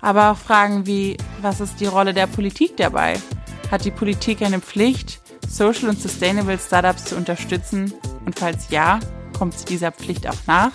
[0.00, 3.18] Aber auch Fragen wie, was ist die Rolle der Politik dabei?
[3.70, 7.92] Hat die Politik eine Pflicht, Social und Sustainable Startups zu unterstützen?
[8.24, 9.00] Und falls ja,
[9.36, 10.72] kommt sie dieser Pflicht auch nach?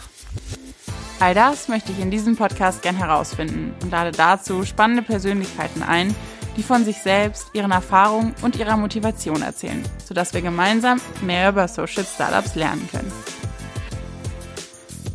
[1.20, 6.16] All das möchte ich in diesem Podcast gern herausfinden und lade dazu spannende Persönlichkeiten ein,
[6.58, 11.68] die von sich selbst, ihren Erfahrungen und ihrer Motivation erzählen, sodass wir gemeinsam mehr über
[11.68, 13.12] Social Startups lernen können.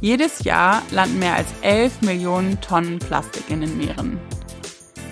[0.06, 4.20] Jedes Jahr landen mehr als 11 Millionen Tonnen Plastik in den Meeren.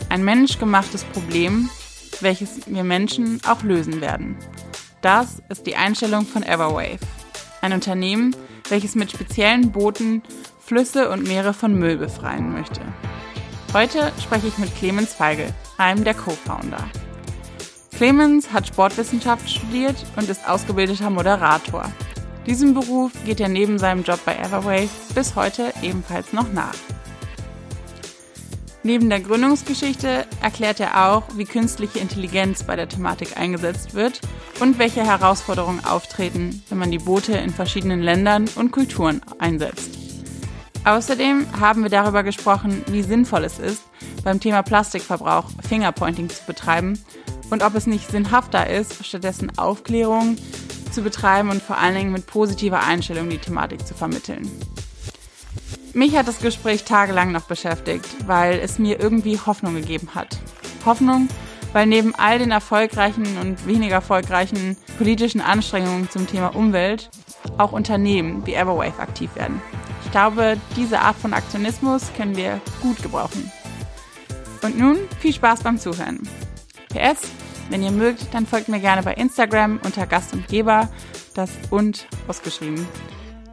[0.08, 1.68] Ein menschgemachtes Problem,
[2.20, 4.36] welches wir Menschen auch lösen werden.
[5.02, 7.00] Das ist die Einstellung von Everwave,
[7.60, 8.36] ein Unternehmen,
[8.68, 10.22] welches mit speziellen Booten
[10.60, 12.80] Flüsse und Meere von Müll befreien möchte.
[13.72, 16.88] Heute spreche ich mit Clemens Feigl, einem der Co-Founder.
[17.96, 21.90] Clemens hat Sportwissenschaft studiert und ist ausgebildeter Moderator.
[22.46, 26.74] Diesem Beruf geht er neben seinem Job bei Everwave bis heute ebenfalls noch nach.
[28.82, 34.20] Neben der Gründungsgeschichte erklärt er auch, wie künstliche Intelligenz bei der Thematik eingesetzt wird
[34.60, 39.98] und welche Herausforderungen auftreten, wenn man die Boote in verschiedenen Ländern und Kulturen einsetzt.
[40.84, 43.84] Außerdem haben wir darüber gesprochen, wie sinnvoll es ist,
[44.22, 46.98] beim Thema Plastikverbrauch Fingerpointing zu betreiben
[47.48, 50.36] und ob es nicht sinnhafter ist, stattdessen Aufklärung
[50.94, 54.50] zu betreiben und vor allen Dingen mit positiver Einstellung die Thematik zu vermitteln.
[55.92, 60.38] Mich hat das Gespräch tagelang noch beschäftigt, weil es mir irgendwie Hoffnung gegeben hat.
[60.84, 61.28] Hoffnung,
[61.72, 67.10] weil neben all den erfolgreichen und weniger erfolgreichen politischen Anstrengungen zum Thema Umwelt
[67.58, 69.60] auch Unternehmen wie Everwave aktiv werden.
[70.04, 73.50] Ich glaube, diese Art von Aktionismus können wir gut gebrauchen.
[74.62, 76.20] Und nun viel Spaß beim Zuhören.
[76.88, 77.28] PS,
[77.70, 80.88] wenn ihr mögt, dann folgt mir gerne bei Instagram unter Gast und Geber,
[81.34, 82.86] das und ausgeschrieben.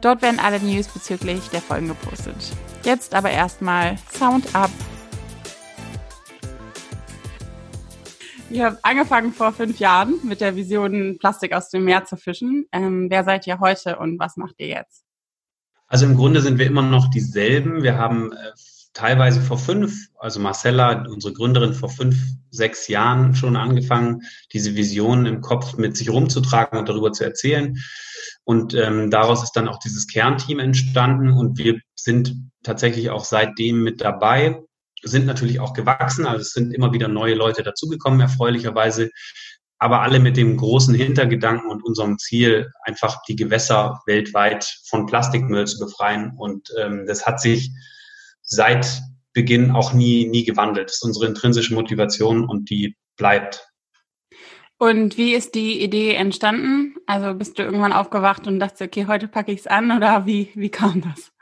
[0.00, 2.36] Dort werden alle News bezüglich der Folgen gepostet.
[2.84, 4.70] Jetzt aber erstmal Sound up.
[8.50, 12.66] Ihr habt angefangen vor fünf Jahren mit der Vision, Plastik aus dem Meer zu fischen.
[12.72, 15.04] Ähm, wer seid ihr heute und was macht ihr jetzt?
[15.86, 17.82] Also im Grunde sind wir immer noch dieselben.
[17.82, 18.36] Wir haben äh,
[18.94, 22.16] teilweise vor fünf, also Marcella, unsere Gründerin, vor fünf,
[22.50, 24.22] sechs Jahren schon angefangen,
[24.52, 27.78] diese Vision im Kopf mit sich rumzutragen und darüber zu erzählen.
[28.44, 33.82] Und ähm, daraus ist dann auch dieses Kernteam entstanden und wir sind tatsächlich auch seitdem
[33.82, 34.60] mit dabei,
[35.02, 39.10] sind natürlich auch gewachsen, also es sind immer wieder neue Leute dazugekommen, erfreulicherweise,
[39.78, 45.66] aber alle mit dem großen Hintergedanken und unserem Ziel, einfach die Gewässer weltweit von Plastikmüll
[45.66, 46.34] zu befreien.
[46.36, 47.72] Und ähm, das hat sich
[48.52, 49.02] seit
[49.32, 50.88] Beginn auch nie, nie gewandelt.
[50.88, 53.66] Das ist unsere intrinsische Motivation und die bleibt.
[54.78, 56.96] Und wie ist die Idee entstanden?
[57.06, 60.50] Also bist du irgendwann aufgewacht und dachte, okay, heute packe ich es an oder wie,
[60.54, 61.32] wie kam das?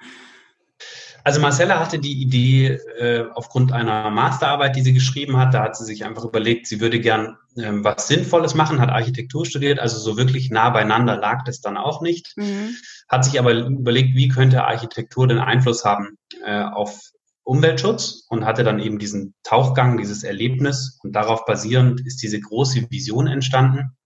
[1.30, 5.54] Also Marcella hatte die Idee äh, aufgrund einer Masterarbeit, die sie geschrieben hat.
[5.54, 9.46] Da hat sie sich einfach überlegt, sie würde gern ähm, was Sinnvolles machen, hat Architektur
[9.46, 12.36] studiert, also so wirklich nah beieinander lag das dann auch nicht.
[12.36, 12.74] Mhm.
[13.08, 16.98] Hat sich aber überlegt, wie könnte Architektur den Einfluss haben äh, auf
[17.44, 22.90] Umweltschutz und hatte dann eben diesen Tauchgang, dieses Erlebnis und darauf basierend ist diese große
[22.90, 23.96] Vision entstanden.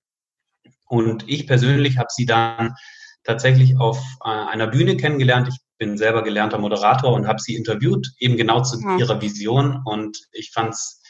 [0.84, 2.74] Und ich persönlich habe sie dann
[3.22, 5.48] tatsächlich auf äh, einer Bühne kennengelernt.
[5.48, 8.96] Ich bin selber gelernter Moderator und habe sie interviewt, eben genau zu ja.
[8.96, 9.82] ihrer Vision.
[9.84, 11.02] Und ich fand es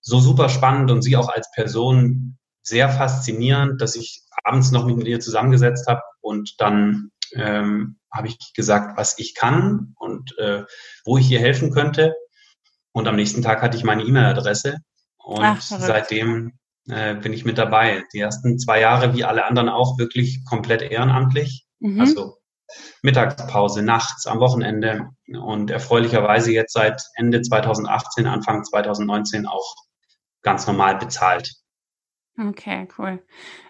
[0.00, 5.06] so super spannend und sie auch als Person sehr faszinierend, dass ich abends noch mit
[5.08, 10.64] ihr zusammengesetzt habe und dann ähm, habe ich gesagt, was ich kann und äh,
[11.04, 12.14] wo ich ihr helfen könnte.
[12.92, 14.76] Und am nächsten Tag hatte ich meine E-Mail-Adresse
[15.18, 16.52] und Ach, seitdem
[16.88, 18.04] äh, bin ich mit dabei.
[18.12, 21.66] Die ersten zwei Jahre, wie alle anderen auch, wirklich komplett ehrenamtlich.
[21.80, 22.00] Mhm.
[22.00, 22.39] Also
[23.02, 29.74] Mittagspause, nachts, am Wochenende und erfreulicherweise jetzt seit Ende 2018, Anfang 2019 auch
[30.42, 31.52] ganz normal bezahlt.
[32.38, 33.22] Okay, cool.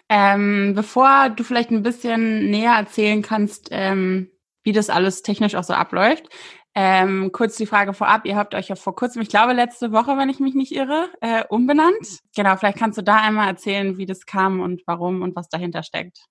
[0.09, 4.29] Ähm, bevor du vielleicht ein bisschen näher erzählen kannst, ähm,
[4.63, 6.27] wie das alles technisch auch so abläuft,
[6.73, 8.25] ähm, kurz die Frage vorab.
[8.25, 11.09] Ihr habt euch ja vor kurzem, ich glaube letzte Woche, wenn ich mich nicht irre,
[11.19, 12.19] äh, umbenannt.
[12.35, 15.83] Genau, vielleicht kannst du da einmal erzählen, wie das kam und warum und was dahinter
[15.83, 16.25] steckt.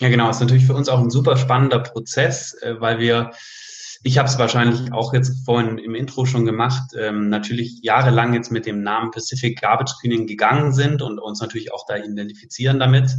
[0.00, 0.28] Ja, genau.
[0.30, 3.30] Ist natürlich für uns auch ein super spannender Prozess, äh, weil wir
[4.06, 8.52] ich habe es wahrscheinlich auch jetzt vorhin im Intro schon gemacht, ähm, natürlich jahrelang jetzt
[8.52, 13.10] mit dem Namen Pacific Garbage Cleaning gegangen sind und uns natürlich auch da identifizieren damit.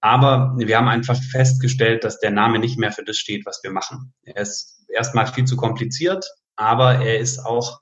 [0.00, 3.70] Aber wir haben einfach festgestellt, dass der Name nicht mehr für das steht, was wir
[3.70, 4.12] machen.
[4.22, 7.80] Er ist erstmal viel zu kompliziert, aber er ist auch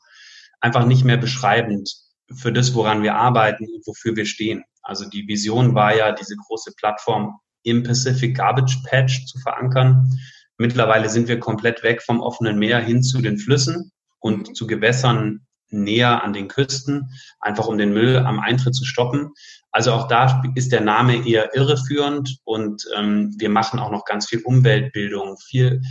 [0.60, 1.90] einfach nicht mehr beschreibend
[2.34, 4.62] für das, woran wir arbeiten und wofür wir stehen.
[4.82, 10.08] Also die Vision war ja, diese große Plattform im Pacific Garbage Patch zu verankern.
[10.56, 13.90] Mittlerweile sind wir komplett weg vom offenen Meer hin zu den Flüssen
[14.20, 17.10] und zu Gewässern näher an den Küsten,
[17.40, 19.32] einfach um den Müll am Eintritt zu stoppen.
[19.72, 24.28] Also auch da ist der Name eher irreführend und ähm, wir machen auch noch ganz
[24.28, 25.82] viel Umweltbildung, viel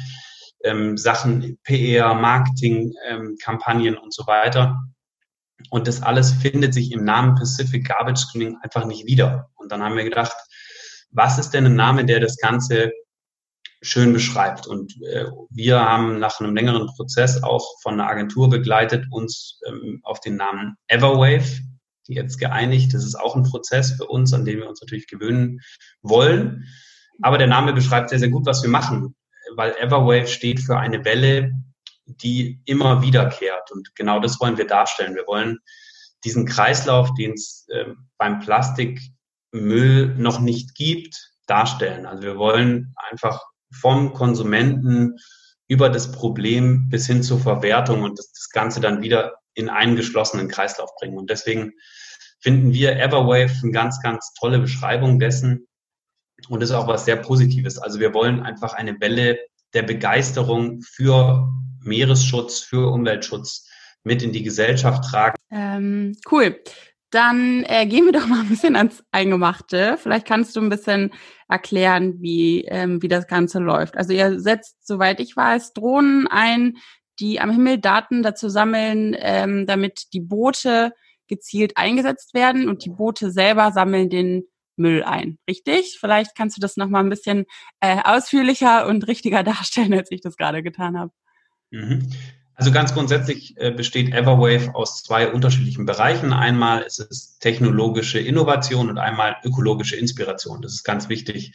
[0.64, 4.78] ähm, Sachen, PR, Marketing, ähm, Kampagnen und so weiter.
[5.70, 9.50] Und das alles findet sich im Namen Pacific Garbage Screening einfach nicht wieder.
[9.56, 10.36] Und dann haben wir gedacht,
[11.16, 12.92] was ist denn ein Name, der das Ganze
[13.82, 14.68] schön beschreibt.
[14.68, 20.00] Und äh, wir haben nach einem längeren Prozess auch von einer Agentur begleitet, uns ähm,
[20.04, 21.62] auf den Namen Everwave
[22.08, 22.94] jetzt geeinigt.
[22.94, 25.60] Das ist auch ein Prozess für uns, an den wir uns natürlich gewöhnen
[26.02, 26.66] wollen.
[27.22, 29.16] Aber der Name beschreibt sehr, sehr gut, was wir machen,
[29.56, 31.52] weil Everwave steht für eine Welle,
[32.06, 33.72] die immer wiederkehrt.
[33.72, 35.16] Und genau das wollen wir darstellen.
[35.16, 35.60] Wir wollen
[36.24, 37.86] diesen Kreislauf, den es äh,
[38.18, 38.40] beim
[39.56, 42.06] Plastikmüll noch nicht gibt, darstellen.
[42.06, 43.42] Also wir wollen einfach
[43.72, 45.18] vom Konsumenten
[45.68, 49.96] über das Problem bis hin zur Verwertung und das, das Ganze dann wieder in einen
[49.96, 51.18] geschlossenen Kreislauf bringen.
[51.18, 51.74] Und deswegen
[52.40, 55.68] finden wir Everwave eine ganz, ganz tolle Beschreibung dessen.
[56.50, 57.80] Und ist auch was sehr Positives.
[57.80, 59.40] Also wir wollen einfach eine Welle
[59.74, 61.48] der Begeisterung für
[61.82, 63.68] Meeresschutz, für Umweltschutz
[64.04, 65.38] mit in die Gesellschaft tragen.
[65.50, 66.62] Ähm, cool.
[67.16, 69.96] Dann äh, gehen wir doch mal ein bisschen ans Eingemachte.
[69.98, 71.14] Vielleicht kannst du ein bisschen
[71.48, 73.96] erklären, wie, ähm, wie das Ganze läuft.
[73.96, 76.76] Also ihr setzt, soweit ich weiß, Drohnen ein,
[77.22, 80.92] die am Himmel Daten dazu sammeln, ähm, damit die Boote
[81.30, 84.44] gezielt eingesetzt werden und die Boote selber sammeln den
[84.76, 85.38] Müll ein.
[85.50, 85.96] Richtig?
[85.98, 87.46] Vielleicht kannst du das noch mal ein bisschen
[87.80, 91.14] äh, ausführlicher und richtiger darstellen, als ich das gerade getan habe.
[91.72, 92.10] Mhm.
[92.56, 96.32] Also ganz grundsätzlich äh, besteht Everwave aus zwei unterschiedlichen Bereichen.
[96.32, 100.62] Einmal ist es technologische Innovation und einmal ökologische Inspiration.
[100.62, 101.54] Das ist ganz wichtig.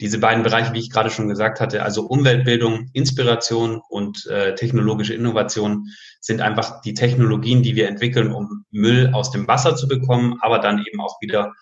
[0.00, 5.14] Diese beiden Bereiche, wie ich gerade schon gesagt hatte, also Umweltbildung, Inspiration und äh, technologische
[5.14, 5.88] Innovation
[6.20, 10.58] sind einfach die Technologien, die wir entwickeln, um Müll aus dem Wasser zu bekommen, aber
[10.58, 11.52] dann eben auch wieder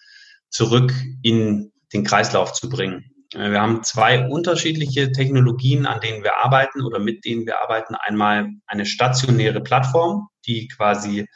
[0.48, 0.92] zurück
[1.22, 3.11] in den Kreislauf zu bringen.
[3.34, 7.94] Äh, wir haben zwei unterschiedliche Technologien, an denen wir arbeiten oder mit denen wir arbeiten.
[7.94, 11.26] Einmal eine stationäre Plattform, die quasi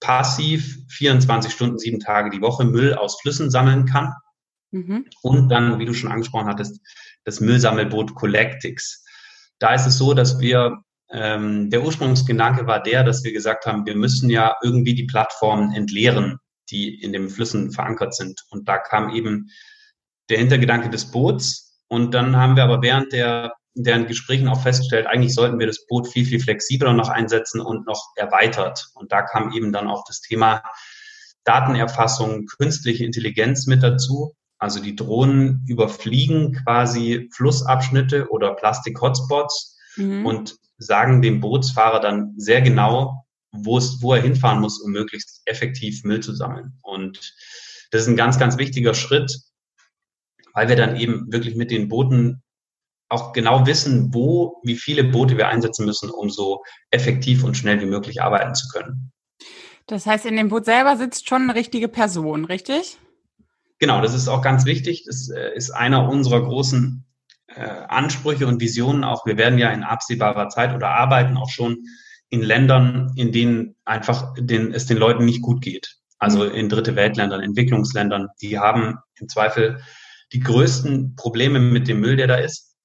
[0.00, 4.12] passiv 24 Stunden, sieben Tage die Woche Müll aus Flüssen sammeln kann.
[4.70, 5.06] Mhm.
[5.22, 6.80] Und dann, wie du schon angesprochen hattest,
[7.24, 9.04] das Müllsammelboot Collectix.
[9.58, 13.86] Da ist es so, dass wir, ähm, der Ursprungsgedanke war der, dass wir gesagt haben,
[13.86, 16.38] wir müssen ja irgendwie die Plattformen entleeren,
[16.70, 18.44] die in den Flüssen verankert sind.
[18.50, 19.48] Und da kam eben
[20.28, 21.80] der Hintergedanke des Boots.
[21.88, 25.86] Und dann haben wir aber während der, deren Gesprächen auch festgestellt, eigentlich sollten wir das
[25.86, 28.88] Boot viel, viel flexibler noch einsetzen und noch erweitert.
[28.94, 30.62] Und da kam eben dann auch das Thema
[31.44, 34.34] Datenerfassung, künstliche Intelligenz mit dazu.
[34.58, 40.26] Also die Drohnen überfliegen quasi Flussabschnitte oder Plastik-Hotspots mhm.
[40.26, 45.42] und sagen dem Bootsfahrer dann sehr genau, wo, es, wo er hinfahren muss, um möglichst
[45.44, 46.78] effektiv Müll zu sammeln.
[46.82, 47.34] Und
[47.90, 49.40] das ist ein ganz, ganz wichtiger Schritt,
[50.56, 52.42] weil wir dann eben wirklich mit den Booten
[53.08, 57.80] auch genau wissen, wo, wie viele Boote wir einsetzen müssen, um so effektiv und schnell
[57.80, 59.12] wie möglich arbeiten zu können.
[59.86, 62.96] Das heißt, in dem Boot selber sitzt schon eine richtige Person, richtig?
[63.78, 65.04] Genau, das ist auch ganz wichtig.
[65.06, 67.04] Das äh, ist einer unserer großen
[67.48, 69.26] äh, Ansprüche und Visionen auch.
[69.26, 71.84] Wir werden ja in absehbarer Zeit oder arbeiten auch schon
[72.30, 75.98] in Ländern, in denen einfach den, es den Leuten nicht gut geht.
[76.18, 76.52] Also mhm.
[76.52, 78.28] in dritte Weltländern, Entwicklungsländern.
[78.40, 79.80] Die haben im Zweifel
[80.32, 82.76] die größten Probleme mit dem Müll, der da ist.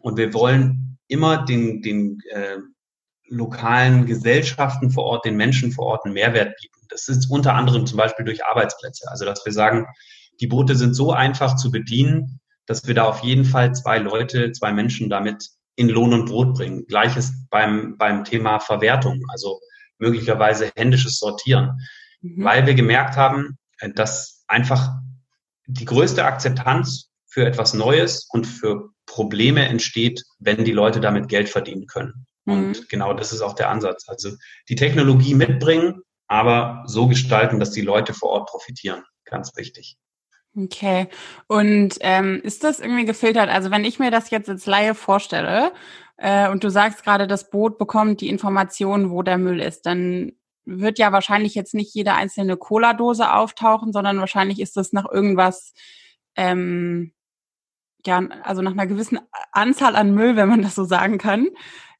[0.00, 2.58] Und wir wollen immer den, den äh,
[3.28, 6.86] lokalen Gesellschaften vor Ort, den Menschen vor Ort einen Mehrwert bieten.
[6.88, 9.08] Das ist unter anderem zum Beispiel durch Arbeitsplätze.
[9.10, 9.86] Also dass wir sagen,
[10.40, 14.52] die Boote sind so einfach zu bedienen, dass wir da auf jeden Fall zwei Leute,
[14.52, 16.86] zwei Menschen damit in Lohn und Brot bringen.
[16.86, 19.60] Gleiches beim, beim Thema Verwertung, also
[19.98, 21.78] möglicherweise händisches Sortieren,
[22.20, 22.44] mhm.
[22.44, 24.90] weil wir gemerkt haben, äh, dass einfach
[25.66, 31.48] die größte Akzeptanz für etwas Neues und für Probleme entsteht, wenn die Leute damit Geld
[31.48, 32.26] verdienen können.
[32.44, 32.52] Mhm.
[32.52, 34.08] Und genau das ist auch der Ansatz.
[34.08, 34.30] Also
[34.68, 39.02] die Technologie mitbringen, aber so gestalten, dass die Leute vor Ort profitieren.
[39.24, 39.96] Ganz wichtig.
[40.56, 41.08] Okay.
[41.48, 43.50] Und ähm, ist das irgendwie gefiltert?
[43.50, 45.72] Also wenn ich mir das jetzt als Laie vorstelle
[46.16, 50.32] äh, und du sagst gerade, das Boot bekommt die Information, wo der Müll ist, dann
[50.66, 55.72] wird ja wahrscheinlich jetzt nicht jede einzelne Cola-Dose auftauchen, sondern wahrscheinlich ist das nach irgendwas,
[56.34, 57.12] ähm,
[58.04, 59.18] ja, also nach einer gewissen
[59.52, 61.48] Anzahl an Müll, wenn man das so sagen kann.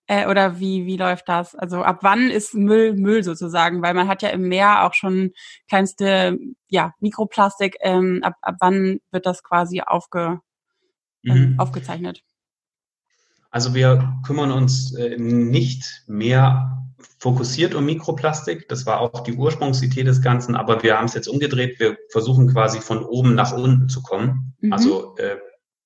[0.08, 1.54] Äh, oder wie, wie läuft das?
[1.54, 3.82] Also ab wann ist Müll Müll sozusagen?
[3.82, 5.32] Weil man hat ja im Meer auch schon
[5.68, 7.76] kleinste ja, Mikroplastik.
[7.80, 10.40] Ähm, ab, ab wann wird das quasi aufge,
[11.25, 11.58] äh, mhm.
[11.58, 12.23] aufgezeichnet?
[13.50, 16.85] Also wir kümmern uns äh, nicht mehr
[17.18, 18.68] fokussiert um Mikroplastik.
[18.68, 21.78] Das war auch die Ursprungsidee des Ganzen, aber wir haben es jetzt umgedreht.
[21.78, 24.54] Wir versuchen quasi von oben nach unten zu kommen.
[24.60, 24.72] Mhm.
[24.72, 25.36] Also äh,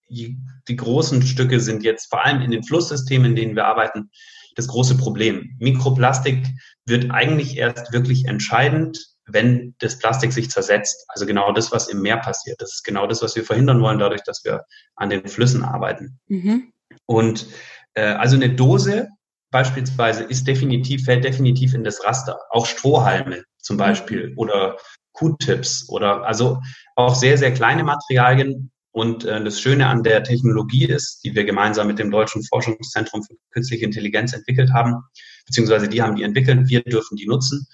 [0.09, 4.11] die großen Stücke sind jetzt vor allem in den Flusssystemen, in denen wir arbeiten,
[4.57, 5.57] das große Problem.
[5.59, 6.47] Mikroplastik
[6.85, 11.05] wird eigentlich erst wirklich entscheidend, wenn das Plastik sich zersetzt.
[11.09, 12.61] Also genau das, was im Meer passiert.
[12.61, 14.65] Das ist genau das, was wir verhindern wollen, dadurch, dass wir
[14.97, 16.19] an den Flüssen arbeiten.
[16.27, 16.73] Mhm.
[17.07, 17.47] Und
[17.95, 19.09] äh, also eine Dose
[19.51, 22.39] beispielsweise ist definitiv, fällt definitiv in das Raster.
[22.51, 24.39] Auch Strohhalme zum Beispiel mhm.
[24.39, 24.77] oder
[25.13, 26.61] Q-Tips oder also
[26.97, 31.45] auch sehr, sehr kleine Materialien und äh, das Schöne an der Technologie ist, die wir
[31.45, 35.03] gemeinsam mit dem Deutschen Forschungszentrum für künstliche Intelligenz entwickelt haben,
[35.47, 37.67] beziehungsweise die haben die entwickelt, wir dürfen die nutzen,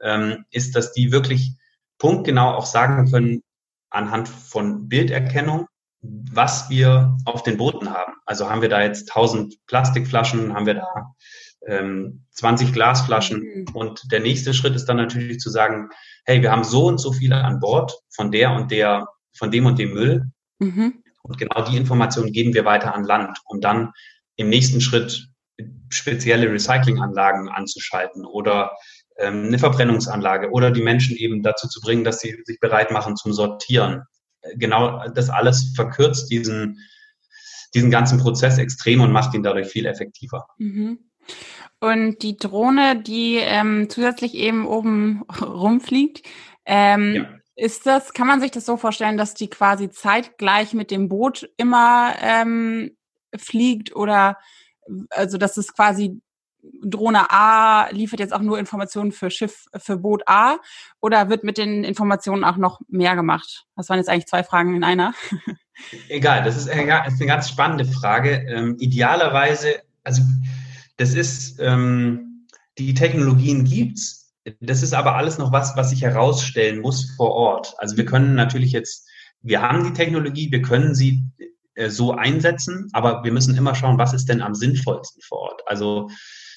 [0.00, 1.52] ähm, ist, dass die wirklich
[1.98, 3.42] punktgenau auch sagen können,
[3.90, 5.66] anhand von Bilderkennung,
[6.32, 8.14] was wir auf den Booten haben.
[8.26, 11.14] Also haben wir da jetzt 1000 Plastikflaschen, haben wir da
[11.66, 13.40] ähm, 20 Glasflaschen.
[13.40, 13.66] Mhm.
[13.74, 15.88] Und der nächste Schritt ist dann natürlich zu sagen,
[16.24, 19.06] hey, wir haben so und so viele an Bord von der und der,
[19.36, 20.30] von dem und dem Müll.
[20.58, 21.02] Mhm.
[21.22, 23.92] Und genau die Informationen geben wir weiter an Land, um dann
[24.36, 25.28] im nächsten Schritt
[25.88, 28.72] spezielle Recyclinganlagen anzuschalten oder
[29.16, 33.16] ähm, eine Verbrennungsanlage oder die Menschen eben dazu zu bringen, dass sie sich bereit machen
[33.16, 34.02] zum Sortieren.
[34.54, 36.80] Genau das alles verkürzt diesen,
[37.74, 40.46] diesen ganzen Prozess extrem und macht ihn dadurch viel effektiver.
[40.58, 40.98] Mhm.
[41.80, 46.26] Und die Drohne, die ähm, zusätzlich eben oben rumfliegt,
[46.66, 47.28] ähm, ja.
[47.56, 51.48] Ist das, kann man sich das so vorstellen, dass die quasi zeitgleich mit dem Boot
[51.56, 52.96] immer ähm,
[53.36, 54.38] fliegt oder
[55.10, 56.20] also dass es quasi
[56.82, 60.56] Drohne A liefert jetzt auch nur Informationen für Schiff, für Boot A
[61.00, 63.66] oder wird mit den Informationen auch noch mehr gemacht?
[63.76, 65.14] Das waren jetzt eigentlich zwei Fragen in einer.
[66.08, 68.44] Egal, das ist, eine ganz spannende Frage.
[68.48, 70.22] Ähm, idealerweise, also
[70.96, 72.46] das ist, ähm,
[72.78, 77.74] die Technologien gibt's, das ist aber alles noch was, was sich herausstellen muss vor Ort.
[77.78, 79.08] Also wir können natürlich jetzt,
[79.42, 81.24] wir haben die Technologie, wir können sie
[81.74, 85.62] äh, so einsetzen, aber wir müssen immer schauen, was ist denn am sinnvollsten vor Ort.
[85.66, 86.10] Also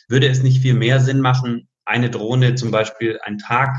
[0.07, 3.77] würde es nicht viel mehr Sinn machen, eine Drohne zum Beispiel einen Tag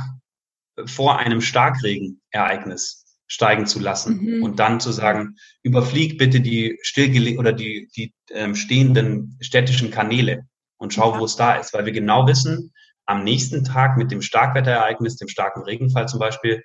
[0.86, 4.42] vor einem Starkregenereignis steigen zu lassen mhm.
[4.42, 10.46] und dann zu sagen, überflieg bitte die stillgelegten oder die, die ähm, stehenden städtischen Kanäle
[10.78, 11.20] und schau, ja.
[11.20, 12.72] wo es da ist, weil wir genau wissen,
[13.04, 16.62] am nächsten Tag mit dem Starkwetterereignis, dem starken Regenfall zum Beispiel,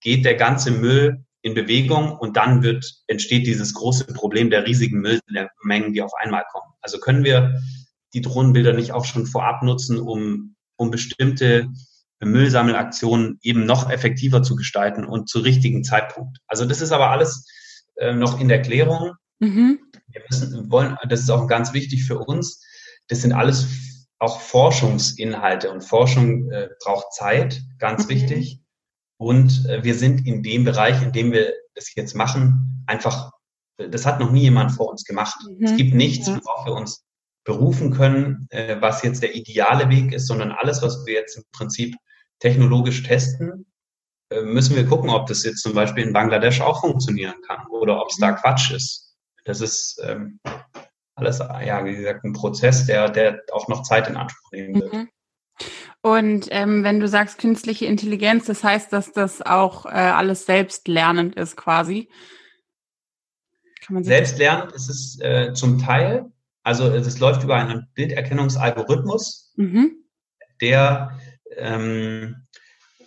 [0.00, 5.00] geht der ganze Müll in Bewegung und dann wird, entsteht dieses große Problem der riesigen
[5.00, 6.72] Müllmengen, die auf einmal kommen.
[6.80, 7.60] Also können wir
[8.14, 11.68] die Drohnenbilder nicht auch schon vorab nutzen, um, um bestimmte
[12.20, 16.38] Müllsammelaktionen eben noch effektiver zu gestalten und zu richtigen Zeitpunkt.
[16.46, 17.46] Also das ist aber alles
[17.96, 19.12] äh, noch in der Klärung.
[19.40, 19.80] Mhm.
[20.08, 22.62] Wir müssen, wollen, das ist auch ganz wichtig für uns.
[23.08, 23.66] Das sind alles
[24.18, 28.10] auch Forschungsinhalte und Forschung äh, braucht Zeit, ganz mhm.
[28.10, 28.60] wichtig.
[29.18, 33.32] Und äh, wir sind in dem Bereich, in dem wir das jetzt machen, einfach,
[33.76, 35.36] das hat noch nie jemand vor uns gemacht.
[35.48, 35.64] Mhm.
[35.64, 37.04] Es gibt nichts, worauf wir uns
[37.44, 41.44] berufen können, äh, was jetzt der ideale Weg ist, sondern alles, was wir jetzt im
[41.52, 41.94] Prinzip
[42.40, 43.66] technologisch testen,
[44.30, 48.00] äh, müssen wir gucken, ob das jetzt zum Beispiel in Bangladesch auch funktionieren kann oder
[48.00, 48.36] ob es da mhm.
[48.36, 49.14] Quatsch ist.
[49.44, 50.40] Das ist ähm,
[51.14, 54.92] alles, ja, wie gesagt, ein Prozess, der, der auch noch Zeit in Anspruch nehmen wird.
[54.92, 55.08] Mhm.
[56.00, 61.36] Und ähm, wenn du sagst künstliche Intelligenz, das heißt, dass das auch äh, alles selbstlernend
[61.36, 62.10] ist quasi.
[63.88, 66.30] Selbstlernend ist es äh, zum Teil,
[66.64, 70.04] also es läuft über einen Bilderkennungsalgorithmus, mhm.
[70.60, 71.18] der
[71.56, 72.44] ähm,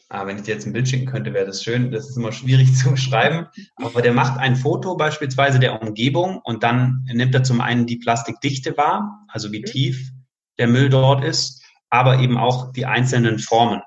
[0.09, 1.91] Ah, wenn ich dir jetzt ein Bild schicken könnte, wäre das schön.
[1.91, 3.47] Das ist immer schwierig zu beschreiben.
[3.75, 7.97] Aber der macht ein Foto beispielsweise der Umgebung und dann nimmt er zum einen die
[7.97, 10.11] Plastikdichte wahr, also wie tief
[10.59, 13.81] der Müll dort ist, aber eben auch die einzelnen Formen.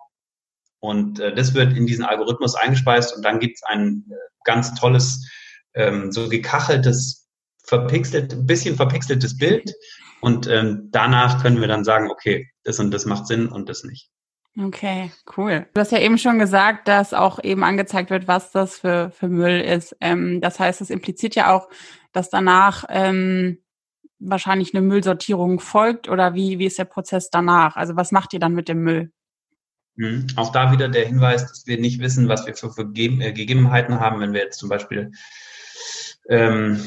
[0.79, 4.75] Und äh, das wird in diesen Algorithmus eingespeist und dann gibt es ein äh, ganz
[4.75, 5.27] tolles,
[5.75, 7.20] ähm, so gekacheltes,
[7.71, 9.73] verpixelt, ein bisschen verpixeltes Bild.
[10.21, 13.85] Und ähm, danach können wir dann sagen, okay, das und das macht Sinn und das
[13.85, 14.11] nicht.
[14.59, 15.67] Okay, cool.
[15.73, 19.29] Du hast ja eben schon gesagt, dass auch eben angezeigt wird, was das für, für
[19.29, 19.97] Müll ist.
[20.00, 21.69] Ähm, das heißt, es impliziert ja auch,
[22.12, 23.59] dass danach ähm,
[24.19, 27.77] wahrscheinlich eine Müllsortierung folgt oder wie, wie ist der Prozess danach?
[27.77, 29.12] Also was macht ihr dann mit dem Müll?
[29.95, 30.27] Mhm.
[30.35, 34.00] Auch da wieder der Hinweis, dass wir nicht wissen, was wir für, für äh, Gegebenheiten
[34.00, 35.12] haben, wenn wir jetzt zum Beispiel,
[36.29, 36.81] ähm,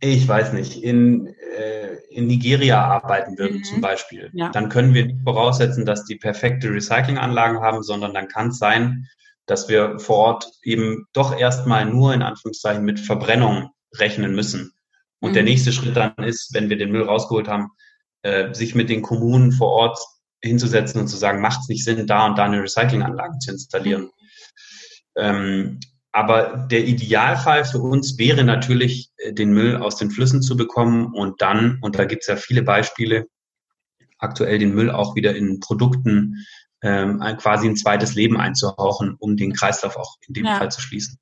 [0.00, 3.64] ich weiß nicht, in, äh, in Nigeria arbeiten würden mhm.
[3.64, 4.30] zum Beispiel.
[4.32, 4.50] Ja.
[4.50, 9.08] Dann können wir nicht voraussetzen, dass die perfekte Recyclinganlagen haben, sondern dann kann es sein,
[9.46, 14.72] dass wir vor Ort eben doch erstmal nur in Anführungszeichen mit Verbrennung rechnen müssen.
[15.20, 15.34] Und mhm.
[15.34, 17.68] der nächste Schritt dann ist, wenn wir den Müll rausgeholt haben,
[18.22, 19.98] äh, sich mit den Kommunen vor Ort
[20.40, 24.02] hinzusetzen und zu sagen, macht es nicht Sinn, da und da eine Recyclinganlage zu installieren.
[24.02, 24.10] Mhm.
[25.16, 25.80] Ähm,
[26.12, 31.12] aber der Idealfall für uns wäre natürlich, äh, den Müll aus den Flüssen zu bekommen
[31.14, 33.26] und dann, und da gibt es ja viele Beispiele,
[34.18, 36.46] aktuell den Müll auch wieder in Produkten
[36.82, 40.58] ähm, quasi ein zweites Leben einzuhauchen, um den Kreislauf auch in dem ja.
[40.58, 41.18] Fall zu schließen.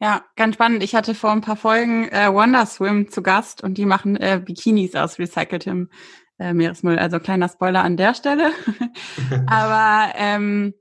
[0.00, 0.82] Ja, ganz spannend.
[0.84, 4.94] Ich hatte vor ein paar Folgen äh, Wonderswim zu Gast und die machen äh, Bikinis
[4.94, 5.90] aus recyceltem
[6.38, 6.98] äh, Meeresmüll.
[6.98, 8.52] Also kleiner Spoiler an der Stelle.
[9.46, 10.74] Aber ähm,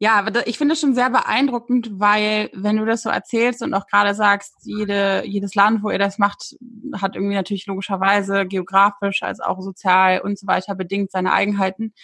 [0.00, 3.86] ja, ich finde es schon sehr beeindruckend, weil wenn du das so erzählst und auch
[3.86, 6.56] gerade sagst, jede, jedes Land, wo ihr das macht,
[6.94, 11.94] hat irgendwie natürlich logischerweise geografisch als auch sozial und so weiter bedingt seine Eigenheiten.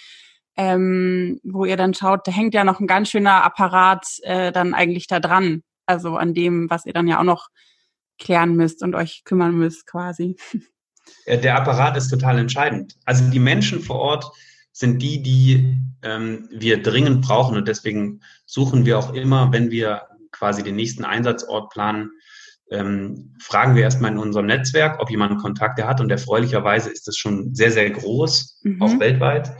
[0.57, 4.73] Ähm, wo ihr dann schaut, da hängt ja noch ein ganz schöner Apparat äh, dann
[4.73, 5.63] eigentlich da dran.
[5.87, 7.49] Also an dem, was ihr dann ja auch noch
[8.19, 10.37] klären müsst und euch kümmern müsst quasi.
[11.27, 12.97] Der Apparat ist total entscheidend.
[13.05, 14.33] Also die Menschen vor Ort
[14.75, 17.57] sind die, die ähm, wir dringend brauchen.
[17.57, 20.03] Und deswegen suchen wir auch immer, wenn wir
[20.33, 22.11] quasi den nächsten Einsatzort planen,
[22.71, 26.01] ähm, fragen wir erstmal in unserem Netzwerk, ob jemand Kontakte hat.
[26.01, 28.83] Und erfreulicherweise ist es schon sehr, sehr groß, mhm.
[28.83, 29.53] auch weltweit.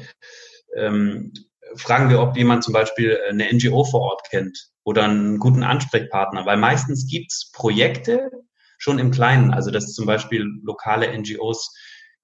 [0.77, 1.33] Ähm,
[1.77, 6.45] fragen wir, ob jemand zum Beispiel eine NGO vor Ort kennt oder einen guten Ansprechpartner,
[6.45, 8.31] weil meistens gibt's Projekte,
[8.79, 9.53] schon im Kleinen.
[9.53, 11.73] Also dass zum Beispiel lokale NGOs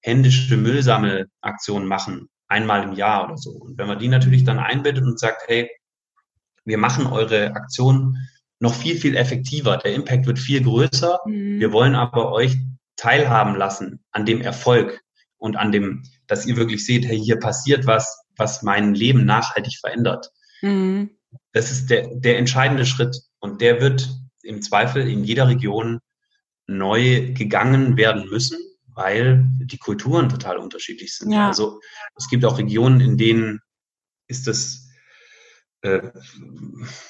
[0.01, 3.51] händische Müllsammelaktionen machen, einmal im Jahr oder so.
[3.51, 5.69] Und wenn man die natürlich dann einbettet und sagt, hey,
[6.65, 8.17] wir machen eure Aktion
[8.59, 9.77] noch viel, viel effektiver.
[9.77, 11.19] Der Impact wird viel größer.
[11.25, 11.59] Mhm.
[11.59, 12.55] Wir wollen aber euch
[12.95, 15.01] teilhaben lassen an dem Erfolg
[15.37, 19.79] und an dem, dass ihr wirklich seht, hey, hier passiert was, was mein Leben nachhaltig
[19.79, 20.29] verändert.
[20.61, 21.09] Mhm.
[21.53, 23.17] Das ist der, der entscheidende Schritt.
[23.39, 24.07] Und der wird
[24.43, 25.99] im Zweifel in jeder Region
[26.67, 28.59] neu gegangen werden müssen,
[29.01, 31.31] weil die Kulturen total unterschiedlich sind.
[31.31, 31.47] Ja.
[31.47, 31.79] Also
[32.15, 33.59] es gibt auch Regionen, in denen
[34.27, 34.89] ist es
[35.81, 36.01] äh,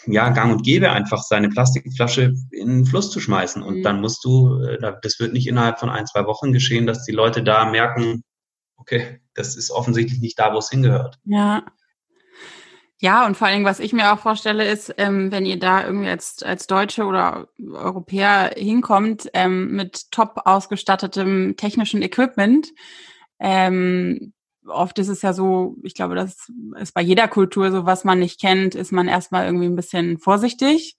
[0.06, 3.62] ja gang und gäbe, einfach seine Plastikflasche in den Fluss zu schmeißen.
[3.62, 3.84] Und mhm.
[3.84, 7.12] dann musst du, äh, das wird nicht innerhalb von ein, zwei Wochen geschehen, dass die
[7.12, 8.24] Leute da merken,
[8.78, 11.20] okay, das ist offensichtlich nicht da, wo es hingehört.
[11.26, 11.66] Ja.
[13.04, 15.84] Ja, und vor allen Dingen, was ich mir auch vorstelle, ist, ähm, wenn ihr da
[15.84, 22.68] irgendwie als, als Deutsche oder Europäer hinkommt ähm, mit top ausgestattetem technischen Equipment,
[23.40, 24.34] ähm,
[24.68, 28.20] oft ist es ja so, ich glaube, das ist bei jeder Kultur so, was man
[28.20, 30.96] nicht kennt, ist man erstmal irgendwie ein bisschen vorsichtig.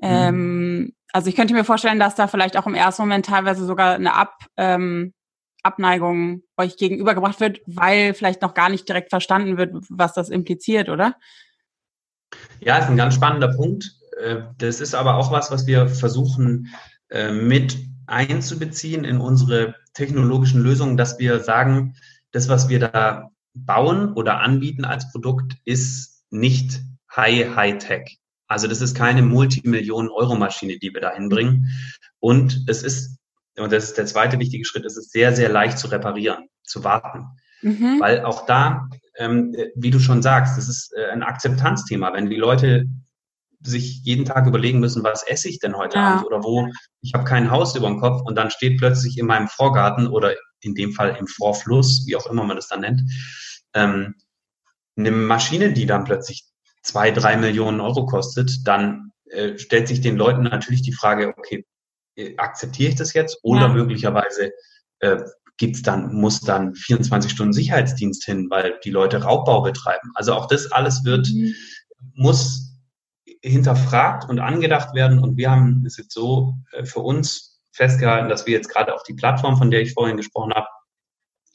[0.00, 0.08] Mhm.
[0.08, 3.96] Ähm, also ich könnte mir vorstellen, dass da vielleicht auch im ersten Moment teilweise sogar
[3.96, 5.12] eine Ab, ähm,
[5.66, 10.88] Abneigung euch gegenübergebracht wird, weil vielleicht noch gar nicht direkt verstanden wird, was das impliziert,
[10.88, 11.16] oder?
[12.60, 13.92] Ja, ist ein ganz spannender Punkt.
[14.20, 16.74] Äh, das ist aber auch was, was wir versuchen
[17.10, 17.76] äh, mit
[18.06, 21.96] einzubeziehen in unsere technologischen Lösungen, dass wir sagen,
[22.32, 26.80] das, was wir da bauen oder anbieten als Produkt, ist nicht
[27.14, 28.18] High High Tech.
[28.48, 31.68] Also das ist keine Multimillionen-Euro-Maschine, die wir da hinbringen.
[32.20, 33.18] Und es ist
[33.58, 36.84] und das ist der zweite wichtige Schritt, es ist sehr, sehr leicht zu reparieren, zu
[36.84, 37.26] warten.
[37.62, 38.00] Mhm.
[38.00, 42.12] Weil auch da, ähm, wie du schon sagst, das ist äh, ein Akzeptanzthema.
[42.12, 42.86] Wenn die Leute
[43.62, 46.14] sich jeden Tag überlegen müssen, was esse ich denn heute ja.
[46.14, 46.68] Abend oder wo,
[47.00, 50.34] ich habe kein Haus über dem Kopf und dann steht plötzlich in meinem Vorgarten oder
[50.60, 53.02] in dem Fall im Vorfluss, wie auch immer man das dann nennt,
[53.74, 54.14] ähm,
[54.96, 56.44] eine Maschine, die dann plötzlich
[56.82, 61.64] zwei, drei Millionen Euro kostet, dann äh, stellt sich den Leuten natürlich die Frage, okay,
[62.36, 63.72] akzeptiere ich das jetzt oder ja.
[63.72, 64.52] möglicherweise
[65.00, 65.18] äh,
[65.58, 70.12] gibt's dann, muss dann 24 Stunden Sicherheitsdienst hin, weil die Leute Raubbau betreiben.
[70.14, 71.54] Also auch das alles wird, mhm.
[72.14, 72.76] muss
[73.42, 75.18] hinterfragt und angedacht werden.
[75.18, 79.02] Und wir haben es jetzt so äh, für uns festgehalten, dass wir jetzt gerade auf
[79.02, 80.66] die Plattform, von der ich vorhin gesprochen habe,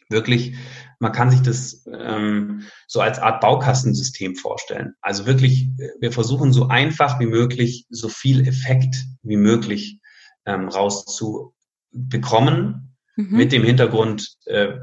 [0.10, 0.56] wirklich,
[1.00, 4.93] man kann sich das ähm, so als Art Baukastensystem vorstellen.
[5.02, 10.01] Also wirklich, äh, wir versuchen so einfach wie möglich, so viel Effekt wie möglich
[10.45, 13.38] ähm, rauszubekommen, mhm.
[13.38, 14.73] mit dem Hintergrund, äh,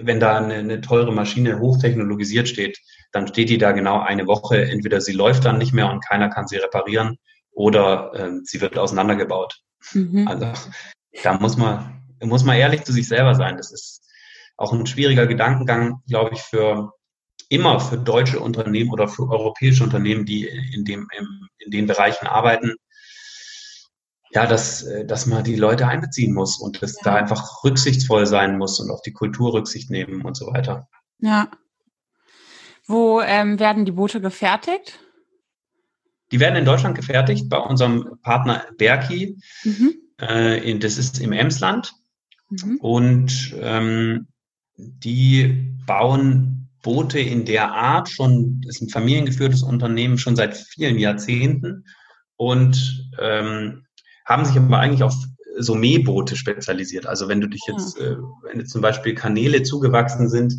[0.00, 2.80] wenn da eine, eine teure Maschine hochtechnologisiert steht,
[3.12, 4.64] dann steht die da genau eine Woche.
[4.64, 7.18] Entweder sie läuft dann nicht mehr und keiner kann sie reparieren
[7.52, 9.60] oder äh, sie wird auseinandergebaut.
[9.92, 10.26] Mhm.
[10.26, 10.48] Also
[11.22, 13.56] da muss man muss man ehrlich zu sich selber sein.
[13.56, 14.02] Das ist
[14.56, 16.92] auch ein schwieriger Gedankengang, glaube ich, für
[17.48, 21.08] immer für deutsche Unternehmen oder für europäische Unternehmen, die in dem,
[21.58, 22.74] in den Bereichen arbeiten,
[24.34, 27.00] ja, dass, dass man die Leute einbeziehen muss und dass ja.
[27.04, 30.88] da einfach rücksichtsvoll sein muss und auf die Kultur Rücksicht nehmen und so weiter.
[31.18, 31.50] Ja.
[32.86, 34.98] Wo ähm, werden die Boote gefertigt?
[36.32, 39.38] Die werden in Deutschland gefertigt bei unserem Partner Berki.
[39.62, 39.94] Mhm.
[40.18, 41.92] Äh, das ist im Emsland.
[42.50, 42.76] Mhm.
[42.78, 44.26] Und ähm,
[44.76, 50.98] die bauen Boote in der Art schon, das ist ein familiengeführtes Unternehmen schon seit vielen
[50.98, 51.84] Jahrzehnten
[52.36, 53.83] und ähm,
[54.24, 55.14] haben sich aber eigentlich auf
[55.56, 57.06] so Mähboote spezialisiert.
[57.06, 60.54] Also wenn du dich jetzt, äh, wenn jetzt zum Beispiel Kanäle zugewachsen sind,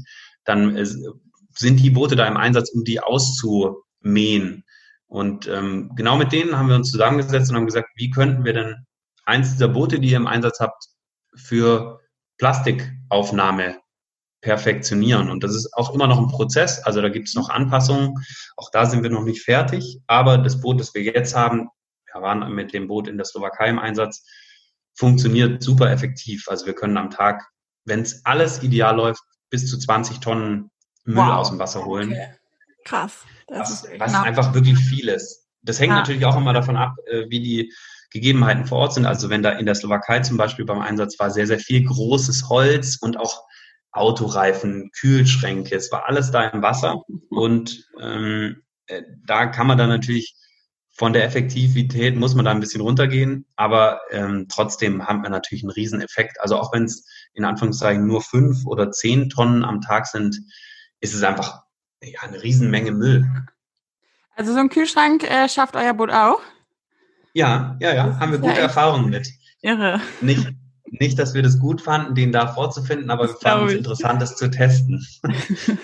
[0.46, 4.64] dann äh, sind die Boote da im Einsatz, um die auszumähen.
[5.08, 8.54] Und ähm, genau mit denen haben wir uns zusammengesetzt und haben gesagt, wie könnten wir
[8.54, 8.86] denn
[9.26, 10.86] eins dieser Boote, die ihr im Einsatz habt,
[11.36, 12.00] für
[12.38, 13.78] Plastikaufnahme
[14.42, 15.30] perfektionieren.
[15.32, 16.80] Und das ist auch immer noch ein Prozess.
[16.84, 18.14] Also da gibt es noch Anpassungen.
[18.58, 20.00] Auch da sind wir noch nicht fertig.
[20.08, 21.70] Aber das Boot, das wir jetzt haben,
[22.22, 24.26] waren mit dem Boot in der Slowakei im Einsatz,
[24.96, 26.48] funktioniert super effektiv.
[26.48, 27.44] Also wir können am Tag,
[27.86, 30.72] wenn es alles ideal läuft, bis zu 20 Tonnen
[31.06, 31.36] Müll wow.
[31.36, 32.12] aus dem Wasser holen.
[32.12, 32.28] Okay.
[32.84, 33.26] Krass.
[33.48, 35.48] Das was, was einfach wirklich viel ist.
[35.62, 35.98] Das hängt ja.
[35.98, 37.74] natürlich auch immer davon ab, äh, wie die
[38.12, 39.06] Gegebenheiten vor Ort sind.
[39.06, 42.50] Also wenn da in der Slowakei zum Beispiel beim Einsatz war sehr, sehr viel großes
[42.50, 43.44] Holz und auch
[43.92, 47.02] Autoreifen, Kühlschränke, es war alles da im Wasser.
[47.30, 50.36] Und ähm, äh, da kann man dann natürlich
[50.98, 55.64] von der Effektivität muss man da ein bisschen runtergehen, aber ähm, trotzdem haben wir natürlich
[55.64, 56.40] einen riesen Effekt.
[56.40, 60.40] Also auch wenn es in Anführungszeichen nur fünf oder zehn Tonnen am Tag sind,
[61.02, 61.64] ist es einfach
[62.02, 63.30] ja, eine Riesenmenge Müll.
[64.38, 66.40] Also so ein Kühlschrank äh, schafft euer Boot auch?
[67.34, 69.30] Ja, ja, ja, haben wir gute Erfahrungen mit.
[69.62, 70.00] Irre.
[70.22, 70.48] Nicht,
[70.86, 74.38] nicht, dass wir das gut fanden, den da vorzufinden, aber wir fanden es interessant, das
[74.38, 75.06] zu testen.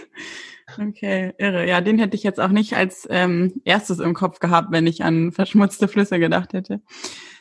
[0.77, 1.67] Okay, irre.
[1.67, 5.03] Ja, den hätte ich jetzt auch nicht als ähm, erstes im Kopf gehabt, wenn ich
[5.03, 6.81] an verschmutzte Flüsse gedacht hätte.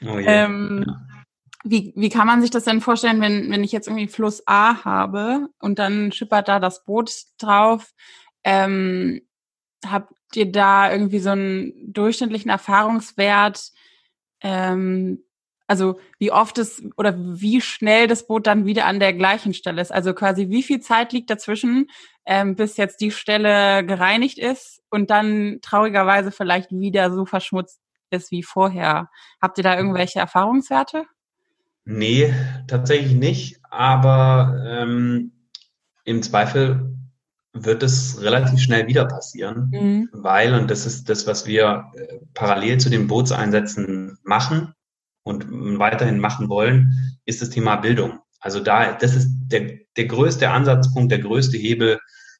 [0.02, 0.46] Oh yeah.
[0.46, 1.00] ähm, ja.
[1.64, 4.84] wie, wie kann man sich das denn vorstellen, wenn, wenn ich jetzt irgendwie Fluss A
[4.84, 7.92] habe und dann schippert da das Boot drauf?
[8.44, 9.22] Ähm,
[9.86, 13.72] habt ihr da irgendwie so einen durchschnittlichen Erfahrungswert,
[14.42, 15.22] ähm,
[15.70, 19.80] also wie oft es oder wie schnell das Boot dann wieder an der gleichen Stelle
[19.80, 19.92] ist.
[19.92, 21.86] Also quasi wie viel Zeit liegt dazwischen,
[22.26, 27.80] ähm, bis jetzt die Stelle gereinigt ist und dann traurigerweise vielleicht wieder so verschmutzt
[28.10, 29.10] ist wie vorher.
[29.40, 31.04] Habt ihr da irgendwelche Erfahrungswerte?
[31.84, 32.34] Nee,
[32.66, 33.60] tatsächlich nicht.
[33.70, 35.30] Aber ähm,
[36.02, 36.96] im Zweifel
[37.52, 40.08] wird es relativ schnell wieder passieren, mhm.
[40.12, 44.74] weil, und das ist das, was wir äh, parallel zu den Bootseinsätzen machen,
[45.22, 48.20] und weiterhin machen wollen, ist das Thema Bildung.
[48.40, 51.98] Also da, das ist der, der größte Ansatzpunkt, der größte Hebel,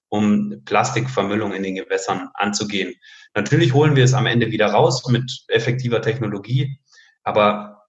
[0.09, 2.95] um Plastikvermüllung in den Gewässern anzugehen.
[3.35, 6.81] Natürlich holen wir es am Ende wieder raus mit effektiver Technologie,
[7.23, 7.87] aber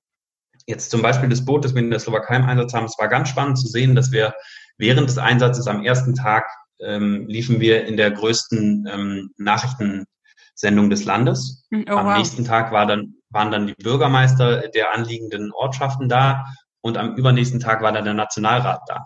[0.67, 3.07] jetzt zum Beispiel das Boot, das wir in der Slowakei im Einsatz haben, es war
[3.07, 4.33] ganz spannend zu sehen, dass wir
[4.77, 6.45] während des Einsatzes am ersten Tag
[6.79, 11.67] ähm, liefen wir in der größten ähm, Nachrichtensendung des Landes.
[11.73, 12.17] Oh, am wow.
[12.17, 16.45] nächsten Tag war dann waren dann die Bürgermeister der anliegenden Ortschaften da
[16.81, 19.05] und am übernächsten Tag war dann der Nationalrat da.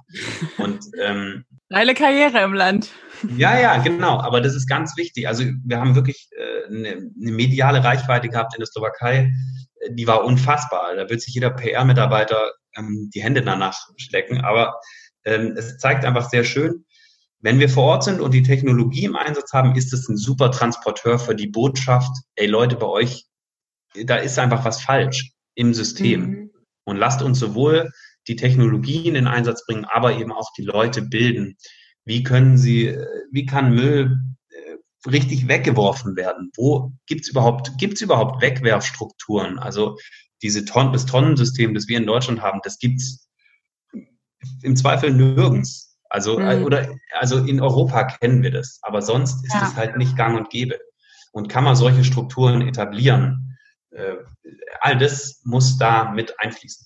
[0.57, 2.91] Und ähm, Geile Karriere im Land.
[3.35, 4.19] Ja, ja, genau.
[4.19, 5.27] Aber das ist ganz wichtig.
[5.27, 9.31] Also wir haben wirklich äh, eine, eine mediale Reichweite gehabt in der Slowakei,
[9.89, 10.95] die war unfassbar.
[10.95, 14.41] Da wird sich jeder PR-Mitarbeiter ähm, die Hände danach stecken.
[14.41, 14.79] Aber
[15.25, 16.85] ähm, es zeigt einfach sehr schön,
[17.41, 20.51] wenn wir vor Ort sind und die Technologie im Einsatz haben, ist es ein super
[20.51, 22.11] Transporteur für die Botschaft.
[22.35, 23.25] Ey Leute, bei euch
[24.03, 26.21] da ist einfach was falsch im System.
[26.21, 26.51] Mhm.
[26.85, 27.91] Und lasst uns sowohl
[28.27, 31.57] die Technologien in Einsatz bringen, aber eben auch die Leute bilden.
[32.05, 32.97] Wie können sie,
[33.31, 36.51] wie kann Müll äh, richtig weggeworfen werden?
[36.55, 39.59] Wo gibt's überhaupt, gibt's überhaupt Wegwerfstrukturen?
[39.59, 39.97] Also
[40.41, 43.27] diese Tonnen, das Tonnensystem, das wir in Deutschland haben, das gibt's
[44.61, 45.97] im Zweifel nirgends.
[46.09, 46.63] Also, mhm.
[46.63, 49.75] oder, also in Europa kennen wir das, aber sonst ist es ja.
[49.75, 50.77] halt nicht gang und gäbe.
[51.31, 53.44] Und kann man solche Strukturen etablieren?
[53.95, 54.17] Äh,
[54.81, 56.85] all das muss da mit einfließen.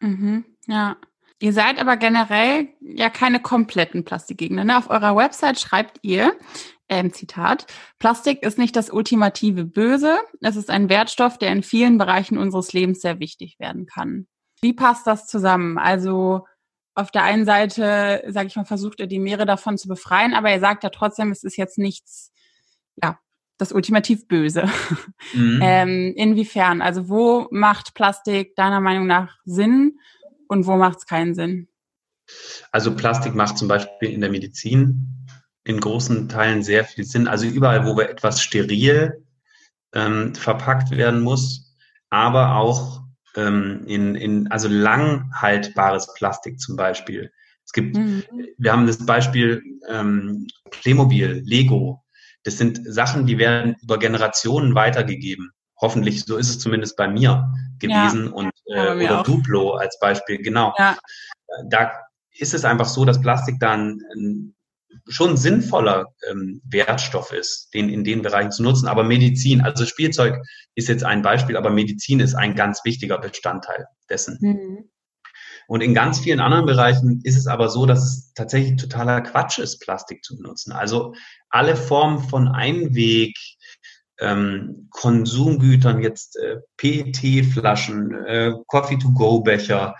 [0.00, 0.96] Mhm, ja.
[1.40, 4.64] Ihr seid aber generell ja keine kompletten Plastikgegner.
[4.64, 4.78] Ne?
[4.78, 6.36] Auf eurer Website schreibt ihr,
[6.88, 7.66] ähm, Zitat,
[7.98, 10.18] Plastik ist nicht das ultimative Böse.
[10.40, 14.26] Es ist ein Wertstoff, der in vielen Bereichen unseres Lebens sehr wichtig werden kann.
[14.60, 15.78] Wie passt das zusammen?
[15.78, 16.46] Also
[16.94, 20.52] auf der einen Seite, sage ich mal, versucht ihr die Meere davon zu befreien, aber
[20.52, 22.31] ihr sagt ja trotzdem, es ist jetzt nichts,
[23.62, 24.68] das ultimativ Böse.
[25.34, 25.60] Mhm.
[25.62, 26.82] Ähm, inwiefern?
[26.82, 29.98] Also wo macht Plastik deiner Meinung nach Sinn
[30.48, 31.68] und wo macht es keinen Sinn?
[32.70, 35.26] Also Plastik macht zum Beispiel in der Medizin
[35.64, 37.28] in großen Teilen sehr viel Sinn.
[37.28, 39.24] Also überall, wo wir etwas steril
[39.94, 41.76] ähm, verpackt werden muss,
[42.10, 43.02] aber auch
[43.36, 47.32] ähm, in, in also langhaltbares Plastik zum Beispiel.
[47.64, 48.24] Es gibt, mhm.
[48.58, 52.01] wir haben das Beispiel ähm, Playmobil, Lego.
[52.44, 55.52] Das sind Sachen, die werden über Generationen weitergegeben.
[55.80, 58.32] Hoffentlich, so ist es zumindest bei mir gewesen ja.
[58.32, 59.24] und äh, oder auch.
[59.24, 60.72] Duplo als Beispiel, genau.
[60.78, 60.96] Ja.
[61.68, 61.92] Da
[62.32, 64.54] ist es einfach so, dass Plastik dann ein,
[65.08, 68.88] schon sinnvoller ähm, Wertstoff ist, den in den Bereichen zu nutzen.
[68.88, 70.36] Aber Medizin, also Spielzeug
[70.74, 74.38] ist jetzt ein Beispiel, aber Medizin ist ein ganz wichtiger Bestandteil dessen.
[74.40, 74.90] Mhm.
[75.72, 79.58] Und in ganz vielen anderen Bereichen ist es aber so, dass es tatsächlich totaler Quatsch
[79.58, 80.70] ist, Plastik zu benutzen.
[80.70, 81.14] Also
[81.48, 83.34] alle Formen von Einweg,
[84.20, 89.96] ähm, Konsumgütern, jetzt äh, PET-Flaschen, äh, Coffee-to-go-Becher,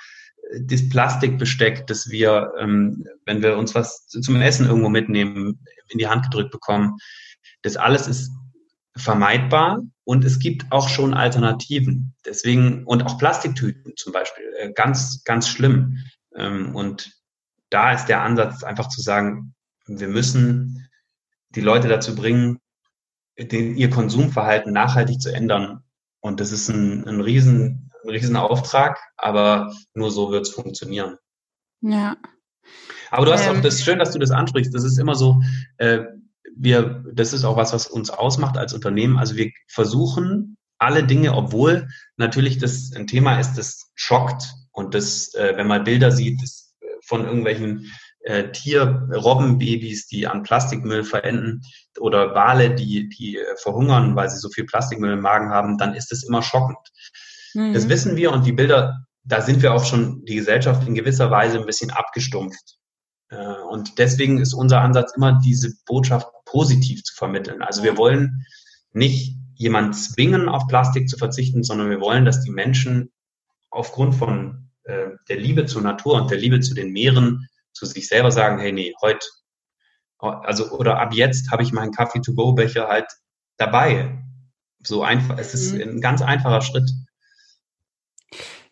[0.60, 6.06] das Plastikbesteck, das wir, ähm, wenn wir uns was zum Essen irgendwo mitnehmen, in die
[6.06, 6.98] Hand gedrückt bekommen,
[7.62, 8.30] das alles ist
[8.94, 12.14] vermeidbar und es gibt auch schon Alternativen.
[12.24, 15.98] Deswegen, und auch Plastiktüten zum Beispiel, äh, ganz, ganz schlimm.
[16.34, 17.12] Ähm, und
[17.70, 19.54] da ist der Ansatz einfach zu sagen,
[19.86, 20.88] wir müssen
[21.50, 22.58] die Leute dazu bringen,
[23.38, 25.82] den, ihr Konsumverhalten nachhaltig zu ändern.
[26.20, 31.18] Und das ist ein, ein riesen ein Riesenauftrag, aber nur so wird es funktionieren.
[31.80, 32.16] Ja.
[33.10, 34.74] Aber du hast ähm, auch, das ist schön, dass du das ansprichst.
[34.74, 35.40] Das ist immer so,
[35.78, 36.00] äh,
[36.56, 39.18] wir, das ist auch was, was uns ausmacht als Unternehmen.
[39.18, 45.32] Also wir versuchen alle Dinge, obwohl natürlich das ein Thema ist, das schockt und das,
[45.34, 47.92] äh, wenn man Bilder sieht, das, äh, von irgendwelchen
[48.24, 51.62] äh, Tier-Robbenbabys, die an Plastikmüll verenden
[51.98, 55.94] oder Wale, die, die äh, verhungern, weil sie so viel Plastikmüll im Magen haben, dann
[55.94, 56.78] ist es immer schockend.
[57.54, 57.74] Mhm.
[57.74, 61.30] Das wissen wir und die Bilder, da sind wir auch schon die Gesellschaft in gewisser
[61.30, 62.78] Weise ein bisschen abgestumpft.
[63.32, 67.62] Äh, und deswegen ist unser Ansatz immer, diese Botschaft positiv zu vermitteln.
[67.62, 68.46] Also wir wollen
[68.92, 73.10] nicht jemanden zwingen, auf Plastik zu verzichten, sondern wir wollen, dass die Menschen
[73.70, 78.06] aufgrund von äh, der Liebe zur Natur und der Liebe zu den Meeren zu sich
[78.06, 79.26] selber sagen, hey, nee, heute,
[80.18, 83.06] also oder ab jetzt habe ich meinen Kaffee-to-go-Becher halt
[83.56, 84.22] dabei.
[84.84, 85.80] So einfach, es ist mhm.
[85.80, 86.90] ein ganz einfacher Schritt.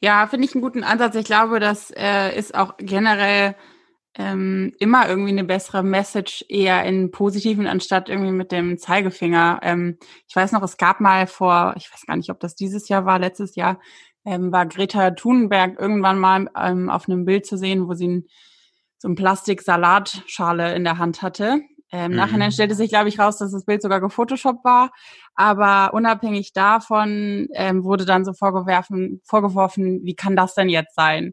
[0.00, 1.14] Ja, finde ich einen guten Ansatz.
[1.14, 3.54] Ich glaube, das äh, ist auch generell
[4.20, 9.60] ähm, immer irgendwie eine bessere Message eher in positiven anstatt irgendwie mit dem Zeigefinger.
[9.62, 9.96] Ähm,
[10.28, 13.06] ich weiß noch, es gab mal vor, ich weiß gar nicht, ob das dieses Jahr
[13.06, 13.80] war, letztes Jahr,
[14.26, 18.26] ähm, war Greta Thunberg irgendwann mal ähm, auf einem Bild zu sehen, wo sie ein,
[18.98, 21.60] so ein Plastik-Salatschale in der Hand hatte.
[21.90, 22.18] Ähm, mhm.
[22.18, 24.90] Nachhinein stellte sich, glaube ich, raus, dass das Bild sogar gefotoshoppt war.
[25.34, 31.32] Aber unabhängig davon ähm, wurde dann so vorgeworfen, vorgeworfen, wie kann das denn jetzt sein?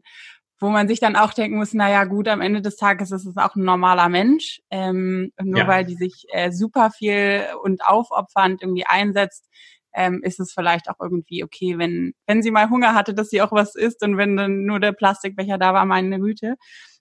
[0.60, 3.36] Wo man sich dann auch denken muss, naja gut, am Ende des Tages ist es
[3.36, 4.60] auch ein normaler Mensch.
[4.70, 5.68] Ähm, nur ja.
[5.68, 9.46] weil die sich äh, super viel und aufopfernd irgendwie einsetzt,
[9.94, 13.40] ähm, ist es vielleicht auch irgendwie okay, wenn, wenn sie mal Hunger hatte, dass sie
[13.40, 16.56] auch was isst und wenn dann nur der Plastikbecher da war, meine Güte.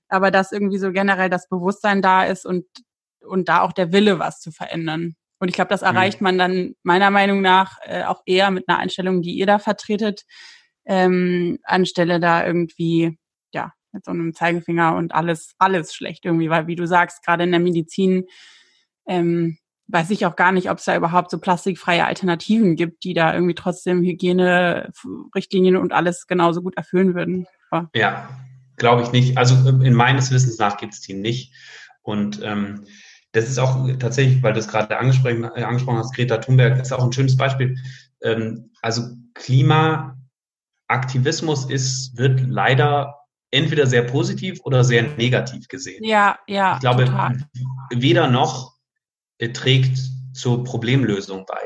[0.08, 2.66] Aber dass irgendwie so generell das Bewusstsein da ist und
[3.28, 5.16] und da auch der Wille, was zu verändern.
[5.40, 5.88] Und ich glaube, das mhm.
[5.88, 9.60] erreicht man dann meiner Meinung nach äh, auch eher mit einer Einstellung, die ihr da
[9.60, 10.24] vertretet,
[10.86, 13.14] ähm, anstelle da irgendwie, ja,
[13.92, 17.52] mit so einem Zeigefinger und alles, alles schlecht irgendwie, weil wie du sagst, gerade in
[17.52, 18.26] der Medizin
[19.08, 23.14] ähm, weiß ich auch gar nicht, ob es da überhaupt so plastikfreie Alternativen gibt, die
[23.14, 27.48] da irgendwie trotzdem Hygiene-Richtlinien und alles genauso gut erfüllen würden.
[27.70, 28.30] Aber ja,
[28.76, 29.38] glaube ich nicht.
[29.38, 31.54] Also in meines Wissens nach gibt es die nicht.
[32.02, 32.86] Und ähm,
[33.32, 36.94] das ist auch tatsächlich, weil du es gerade angesprochen, äh, angesprochen hast, Greta Thunberg, ist
[36.94, 37.78] auch ein schönes Beispiel.
[38.22, 39.04] Ähm, also
[39.36, 43.17] Klimaaktivismus ist, wird leider
[43.52, 46.04] entweder sehr positiv oder sehr negativ gesehen.
[46.04, 46.76] Ja, ja.
[46.76, 47.48] Ich glaube, total.
[47.94, 48.76] weder noch
[49.38, 50.00] äh, trägt
[50.34, 51.60] zur Problemlösung bei.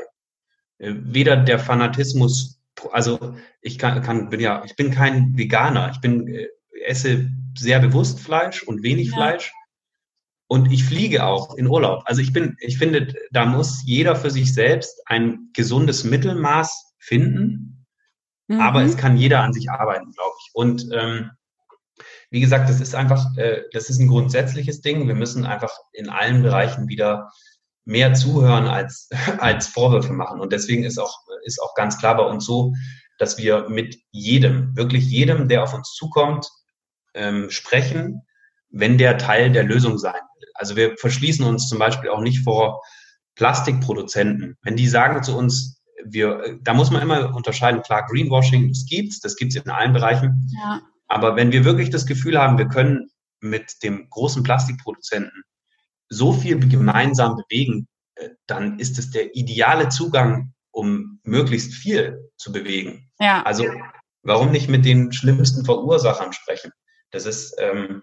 [0.78, 5.90] Äh, weder der Fanatismus, also ich kann, kann bin ja, ich bin kein Veganer.
[5.92, 6.48] Ich bin äh,
[6.84, 9.14] esse sehr bewusst Fleisch und wenig ja.
[9.14, 9.52] Fleisch.
[10.48, 12.02] Und ich fliege auch in Urlaub.
[12.04, 17.86] Also ich bin, ich finde, da muss jeder für sich selbst ein gesundes Mittelmaß finden.
[18.48, 18.60] Mhm.
[18.60, 20.50] Aber es kann jeder an sich arbeiten, glaube ich.
[20.52, 21.30] Und ähm,
[22.32, 25.06] wie gesagt, das ist einfach, äh, das ist ein grundsätzliches Ding.
[25.06, 27.30] Wir müssen einfach in allen Bereichen wieder
[27.84, 30.40] mehr zuhören als, als Vorwürfe machen.
[30.40, 32.74] Und deswegen ist auch, ist auch ganz klar bei uns so,
[33.18, 36.48] dass wir mit jedem, wirklich jedem, der auf uns zukommt,
[37.14, 38.22] ähm, sprechen,
[38.70, 40.20] wenn der Teil der Lösung sein
[40.54, 42.82] also wir verschließen uns zum Beispiel auch nicht vor
[43.34, 44.56] Plastikproduzenten.
[44.62, 49.20] Wenn die sagen zu uns, wir, da muss man immer unterscheiden, klar, Greenwashing, das gibt's,
[49.20, 50.48] das gibt's in allen Bereichen.
[50.62, 50.80] Ja.
[51.12, 55.42] Aber wenn wir wirklich das Gefühl haben, wir können mit dem großen Plastikproduzenten
[56.08, 62.50] so viel gemeinsam bewegen, äh, dann ist es der ideale Zugang, um möglichst viel zu
[62.50, 63.10] bewegen.
[63.20, 63.42] Ja.
[63.42, 63.66] Also
[64.22, 66.72] warum nicht mit den schlimmsten Verursachern sprechen?
[67.10, 68.02] Das ist ähm,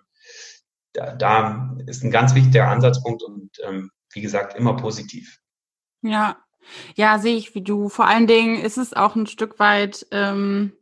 [0.93, 5.39] da, da ist ein ganz wichtiger Ansatzpunkt und ähm, wie gesagt immer positiv.
[6.03, 6.37] Ja,
[6.93, 7.89] ja, sehe ich wie du.
[7.89, 10.73] Vor allen Dingen ist es auch ein Stück weit, ähm,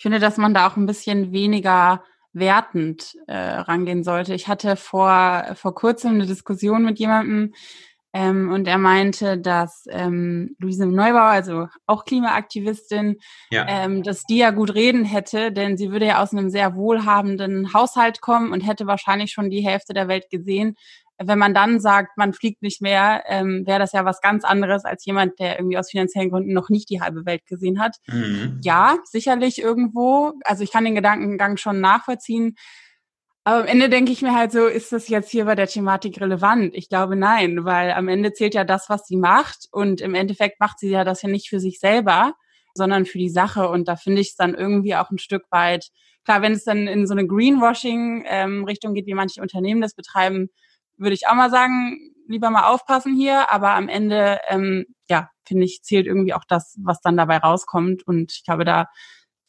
[0.00, 4.32] ich finde, dass man da auch ein bisschen weniger wertend äh, rangehen sollte.
[4.32, 7.52] Ich hatte vor, vor kurzem eine Diskussion mit jemandem
[8.14, 13.18] ähm, und er meinte, dass ähm, Luise Neubauer, also auch Klimaaktivistin,
[13.50, 13.66] ja.
[13.68, 17.74] ähm, dass die ja gut reden hätte, denn sie würde ja aus einem sehr wohlhabenden
[17.74, 20.76] Haushalt kommen und hätte wahrscheinlich schon die Hälfte der Welt gesehen
[21.22, 24.84] wenn man dann sagt, man fliegt nicht mehr, ähm, wäre das ja was ganz anderes
[24.84, 27.96] als jemand, der irgendwie aus finanziellen Gründen noch nicht die halbe Welt gesehen hat.
[28.06, 28.58] Mhm.
[28.62, 30.32] Ja, sicherlich irgendwo.
[30.44, 32.56] Also ich kann den Gedankengang schon nachvollziehen.
[33.44, 36.20] Aber am Ende denke ich mir halt so, ist das jetzt hier bei der Thematik
[36.20, 36.74] relevant?
[36.74, 39.66] Ich glaube nein, weil am Ende zählt ja das, was sie macht.
[39.72, 42.34] Und im Endeffekt macht sie ja das ja nicht für sich selber,
[42.74, 43.68] sondern für die Sache.
[43.68, 45.88] Und da finde ich es dann irgendwie auch ein Stück weit,
[46.24, 50.48] klar, wenn es dann in so eine Greenwashing-Richtung ähm, geht, wie manche Unternehmen das betreiben,
[51.00, 53.50] würde ich auch mal sagen, lieber mal aufpassen hier.
[53.50, 58.06] Aber am Ende, ähm, ja, finde ich, zählt irgendwie auch das, was dann dabei rauskommt.
[58.06, 58.88] Und ich glaube, da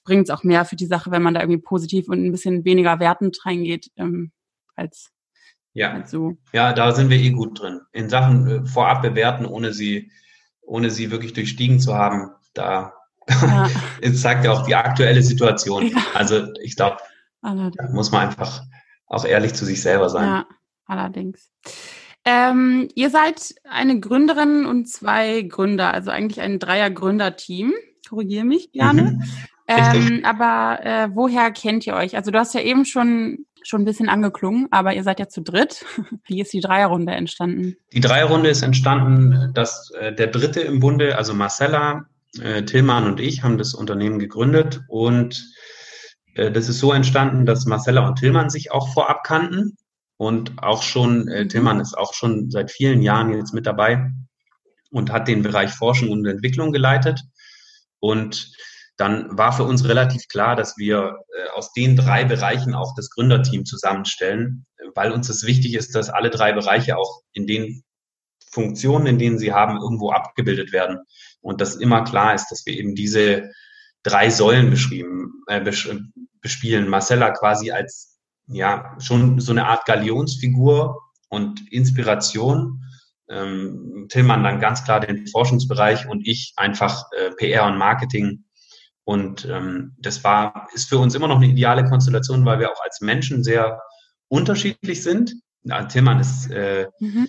[0.04, 2.66] bringt es auch mehr für die Sache, wenn man da irgendwie positiv und ein bisschen
[2.66, 4.32] weniger wertend reingeht, ähm,
[4.76, 5.12] als,
[5.74, 5.92] ja.
[5.92, 6.38] als so.
[6.54, 7.82] Ja, da sind wir eh gut drin.
[7.92, 10.12] In Sachen äh, vorab bewerten, ohne sie,
[10.62, 12.94] ohne sie wirklich durchstiegen zu haben, da
[13.30, 13.68] ja.
[14.14, 15.88] zeigt ja auch die aktuelle Situation.
[15.88, 15.98] Ja.
[16.16, 16.98] Also ich glaube,
[17.42, 18.64] da muss man einfach
[19.08, 20.28] auch ehrlich zu sich selber sein.
[20.28, 20.48] Ja
[20.92, 21.50] allerdings.
[22.24, 27.74] Ähm, ihr seid eine Gründerin und zwei Gründer, also eigentlich ein Dreier-Gründer-Team.
[28.08, 29.04] Korrigiere mich gerne.
[29.04, 29.24] Mhm.
[29.68, 32.16] Ähm, aber äh, woher kennt ihr euch?
[32.16, 35.42] Also du hast ja eben schon schon ein bisschen angeklungen, aber ihr seid ja zu
[35.42, 35.86] dritt.
[36.26, 37.78] Wie ist die Dreierrunde entstanden?
[37.94, 42.06] Die Dreierrunde ist entstanden, dass äh, der Dritte im Bunde, also Marcella,
[42.42, 45.46] äh, Tillmann und ich, haben das Unternehmen gegründet und
[46.34, 49.78] äh, das ist so entstanden, dass Marcella und Tillmann sich auch vorab kannten
[50.22, 54.12] und auch schon, äh, Tillmann ist auch schon seit vielen Jahren jetzt mit dabei
[54.92, 57.24] und hat den Bereich Forschung und Entwicklung geleitet.
[58.00, 58.52] Und
[58.98, 63.10] dann war für uns relativ klar, dass wir äh, aus den drei Bereichen auch das
[63.10, 67.82] Gründerteam zusammenstellen, weil uns es wichtig ist, dass alle drei Bereiche auch in den
[68.48, 71.00] Funktionen, in denen sie haben, irgendwo abgebildet werden.
[71.42, 73.50] Und dass immer klar ist, dass wir eben diese
[74.04, 75.62] drei Säulen beschrieben, äh,
[76.42, 76.90] bespielen.
[76.90, 78.11] Marcella quasi als
[78.52, 82.84] ja, schon so eine Art Galionsfigur und Inspiration.
[83.30, 88.44] Ähm, Tillmann dann ganz klar den Forschungsbereich und ich einfach äh, PR und Marketing.
[89.04, 92.84] Und ähm, das war, ist für uns immer noch eine ideale Konstellation, weil wir auch
[92.84, 93.82] als Menschen sehr
[94.28, 95.34] unterschiedlich sind.
[95.64, 97.28] Ja, Tillmann ist äh, mhm.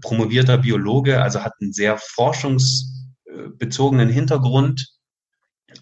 [0.00, 4.95] Promovierter Biologe, also hat einen sehr forschungsbezogenen Hintergrund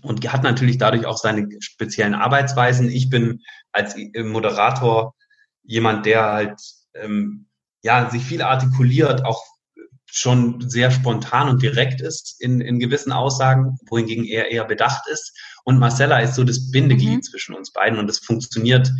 [0.02, 2.90] und hat natürlich dadurch auch seine speziellen Arbeitsweisen.
[2.90, 3.42] Ich bin
[3.72, 5.14] als Moderator
[5.62, 6.60] jemand, der halt
[6.94, 7.46] ähm,
[7.82, 9.42] ja sich viel artikuliert, auch
[10.06, 15.36] schon sehr spontan und direkt ist in, in gewissen Aussagen, wohingegen er eher bedacht ist.
[15.64, 17.22] Und Marcella ist so das Bindeglied mhm.
[17.22, 18.92] zwischen uns beiden und es funktioniert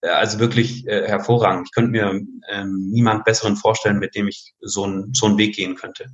[0.00, 1.68] äh, also wirklich äh, hervorragend.
[1.68, 2.20] Ich könnte mir
[2.50, 6.06] ähm, niemand besseren vorstellen, mit dem ich so, ein, so einen Weg gehen könnte.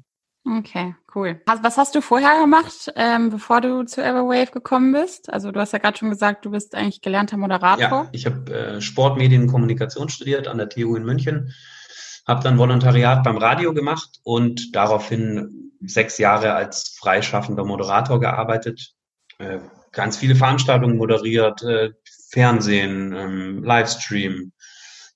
[0.44, 1.40] Okay, cool.
[1.46, 5.30] Was hast du vorher gemacht, ähm, bevor du zu Everwave gekommen bist?
[5.32, 8.04] Also du hast ja gerade schon gesagt, du bist eigentlich gelernter Moderator.
[8.04, 11.52] Ja, ich habe äh, Sportmedienkommunikation studiert an der TU in München,
[12.26, 18.94] habe dann Volontariat beim Radio gemacht und daraufhin sechs Jahre als freischaffender Moderator gearbeitet,
[19.38, 19.58] äh,
[19.92, 21.90] ganz viele Veranstaltungen moderiert, äh,
[22.30, 24.52] Fernsehen, ähm, Livestream,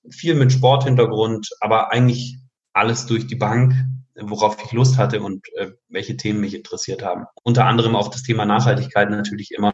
[0.09, 2.37] viel mit Sporthintergrund, aber eigentlich
[2.73, 3.73] alles durch die Bank
[4.15, 7.25] worauf ich Lust hatte und äh, welche Themen mich interessiert haben.
[7.43, 9.73] Unter anderem auch das Thema Nachhaltigkeit natürlich immer.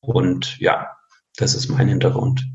[0.00, 0.88] Und ja,
[1.36, 2.46] das ist mein Hintergrund.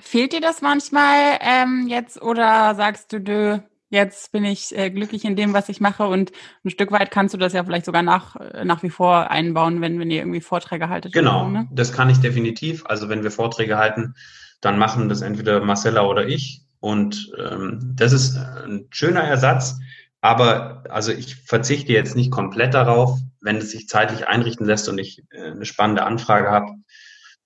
[0.00, 5.24] Fehlt dir das manchmal ähm, jetzt oder sagst du, du, jetzt bin ich äh, glücklich
[5.24, 6.32] in dem, was ich mache und
[6.64, 9.80] ein Stück weit kannst du das ja vielleicht sogar nach, äh, nach wie vor einbauen,
[9.80, 11.12] wenn, wenn ihr irgendwie Vorträge haltet?
[11.12, 11.68] Genau, so, ne?
[11.70, 12.86] das kann ich definitiv.
[12.86, 14.14] Also wenn wir Vorträge halten,
[14.60, 19.76] dann machen das entweder Marcella oder ich und ähm, das ist ein schöner Ersatz,
[20.22, 24.98] aber also ich verzichte jetzt nicht komplett darauf, wenn es sich zeitlich einrichten lässt und
[24.98, 26.72] ich äh, eine spannende Anfrage habe.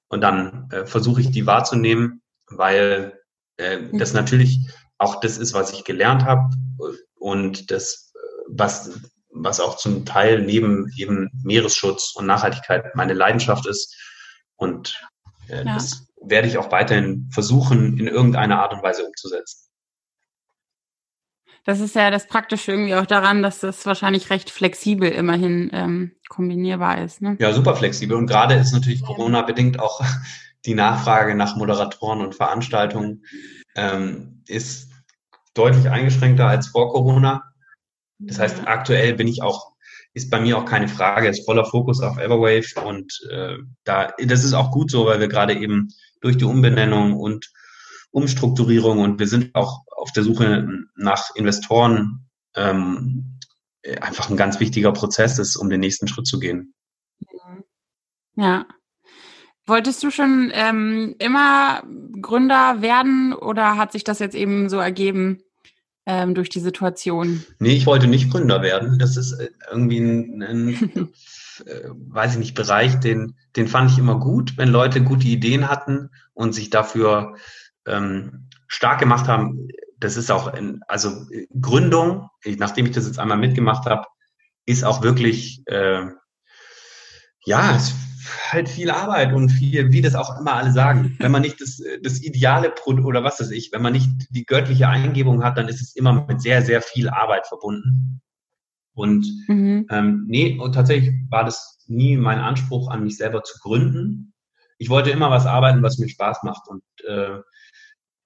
[0.08, 3.20] Und dann äh, versuche ich die wahrzunehmen, weil
[3.56, 4.20] äh, das mhm.
[4.20, 6.54] natürlich auch das ist, was ich gelernt habe
[7.14, 8.12] und das,
[8.48, 13.96] was, was auch zum Teil neben eben Meeresschutz und Nachhaltigkeit meine Leidenschaft ist.
[14.56, 15.00] Und
[15.48, 15.74] äh, ja.
[15.74, 19.64] das werde ich auch weiterhin versuchen, in irgendeiner Art und Weise umzusetzen.
[21.64, 26.12] Das ist ja das Praktische irgendwie auch daran, dass das wahrscheinlich recht flexibel immerhin ähm,
[26.28, 27.22] kombinierbar ist.
[27.22, 27.36] Ne?
[27.40, 28.16] Ja, super flexibel.
[28.16, 30.02] Und gerade ist natürlich Corona-bedingt auch
[30.66, 33.24] die Nachfrage nach Moderatoren und Veranstaltungen
[33.76, 34.90] ähm, ist
[35.54, 37.42] deutlich eingeschränkter als vor Corona.
[38.18, 39.72] Das heißt, aktuell bin ich auch,
[40.12, 44.44] ist bei mir auch keine Frage, ist voller Fokus auf Everwave und äh, da, das
[44.44, 45.88] ist auch gut so, weil wir gerade eben
[46.24, 47.52] durch die Umbenennung und
[48.10, 50.66] Umstrukturierung und wir sind auch auf der Suche
[50.96, 53.38] nach Investoren ähm,
[54.00, 56.74] einfach ein ganz wichtiger Prozess ist, um den nächsten Schritt zu gehen.
[58.36, 58.66] Ja.
[59.66, 61.82] Wolltest du schon ähm, immer
[62.20, 65.43] Gründer werden oder hat sich das jetzt eben so ergeben
[66.06, 67.44] ähm, durch die Situation?
[67.58, 68.98] Nee, ich wollte nicht Gründer werden.
[68.98, 70.68] Das ist äh, irgendwie ein, ein
[71.66, 75.68] äh, weiß ich nicht, Bereich, den, den fand ich immer gut, wenn Leute gute Ideen
[75.68, 77.36] hatten und sich dafür
[77.86, 81.26] ähm, stark gemacht haben, das ist auch, in, also
[81.60, 84.06] Gründung, nachdem ich das jetzt einmal mitgemacht habe,
[84.66, 86.06] ist auch wirklich, äh,
[87.46, 87.94] ja, es
[88.50, 91.16] halt viel Arbeit und viel, wie das auch immer alle sagen.
[91.20, 94.44] Wenn man nicht das, das ideale Produkt oder was weiß ich, wenn man nicht die
[94.44, 98.20] göttliche Eingebung hat, dann ist es immer mit sehr, sehr viel Arbeit verbunden.
[98.94, 99.86] Und mhm.
[99.90, 104.32] ähm, nee, und tatsächlich war das nie mein Anspruch an mich selber zu gründen.
[104.78, 106.68] Ich wollte immer was arbeiten, was mir Spaß macht.
[106.68, 107.40] Und äh,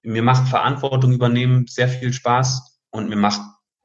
[0.03, 3.41] mir macht Verantwortung übernehmen sehr viel Spaß und mir macht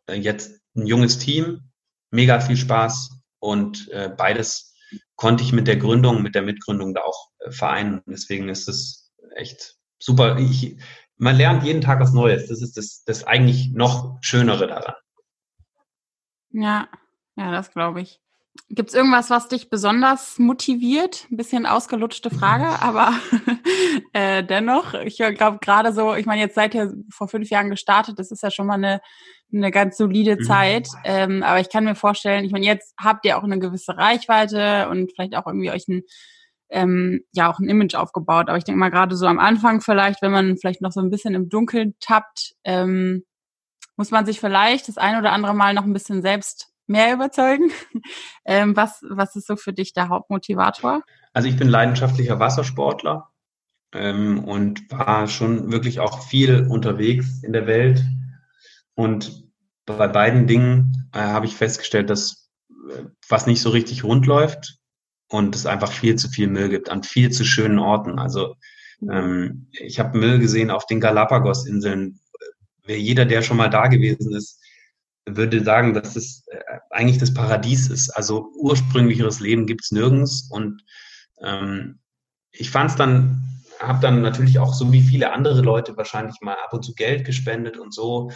[0.07, 1.71] äh, jetzt ein junges Team
[2.11, 3.11] mega viel Spaß
[3.41, 4.74] und äh, beides
[5.17, 8.03] konnte ich mit der Gründung, mit der Mitgründung da auch äh, vereinen.
[8.07, 10.39] Deswegen ist es echt super.
[10.39, 10.77] Ich,
[11.17, 12.49] man lernt jeden Tag was Neues.
[12.49, 14.95] Das ist das, das eigentlich noch Schönere daran.
[16.51, 16.89] Ja,
[17.37, 18.21] ja, das glaube ich.
[18.71, 21.27] Gibt es irgendwas, was dich besonders motiviert?
[21.31, 23.13] Ein bisschen ausgelutschte Frage, aber
[24.13, 28.19] äh, dennoch, ich glaube gerade so, ich meine, jetzt seid ihr vor fünf Jahren gestartet,
[28.19, 29.01] das ist ja schon mal eine,
[29.53, 30.45] eine ganz solide mhm.
[30.45, 30.89] Zeit.
[31.05, 34.89] Ähm, aber ich kann mir vorstellen, ich meine, jetzt habt ihr auch eine gewisse Reichweite
[34.89, 36.03] und vielleicht auch irgendwie euch ein,
[36.71, 38.49] ähm, ja, auch ein Image aufgebaut.
[38.49, 41.11] Aber ich denke mal, gerade so am Anfang vielleicht, wenn man vielleicht noch so ein
[41.11, 43.25] bisschen im Dunkeln tappt, ähm,
[43.97, 47.71] muss man sich vielleicht das ein oder andere Mal noch ein bisschen selbst mehr überzeugen.
[48.47, 51.03] Ähm, was, was ist so für dich der Hauptmotivator?
[51.33, 53.31] Also ich bin leidenschaftlicher Wassersportler
[53.95, 58.05] ähm, und war schon wirklich auch viel unterwegs in der Welt.
[58.95, 59.45] Und
[59.87, 62.51] bei beiden Dingen äh, habe ich festgestellt, dass
[62.91, 64.79] äh, was nicht so richtig rund läuft
[65.29, 68.19] und es einfach viel zu viel Müll gibt an viel zu schönen Orten.
[68.19, 68.57] Also
[69.11, 72.21] ähm, ich habe Müll gesehen auf den Galapagos-Inseln.
[72.87, 74.61] Jeder, der schon mal da gewesen ist,
[75.27, 76.59] würde sagen, dass es äh,
[76.91, 78.11] eigentlich das Paradies ist.
[78.11, 80.49] Also ursprünglicheres Leben gibt's nirgends.
[80.51, 80.83] Und
[81.43, 82.01] ähm,
[82.51, 83.43] ich fand es dann,
[83.81, 87.25] habe dann natürlich auch so wie viele andere Leute wahrscheinlich mal ab und zu Geld
[87.25, 88.31] gespendet und so.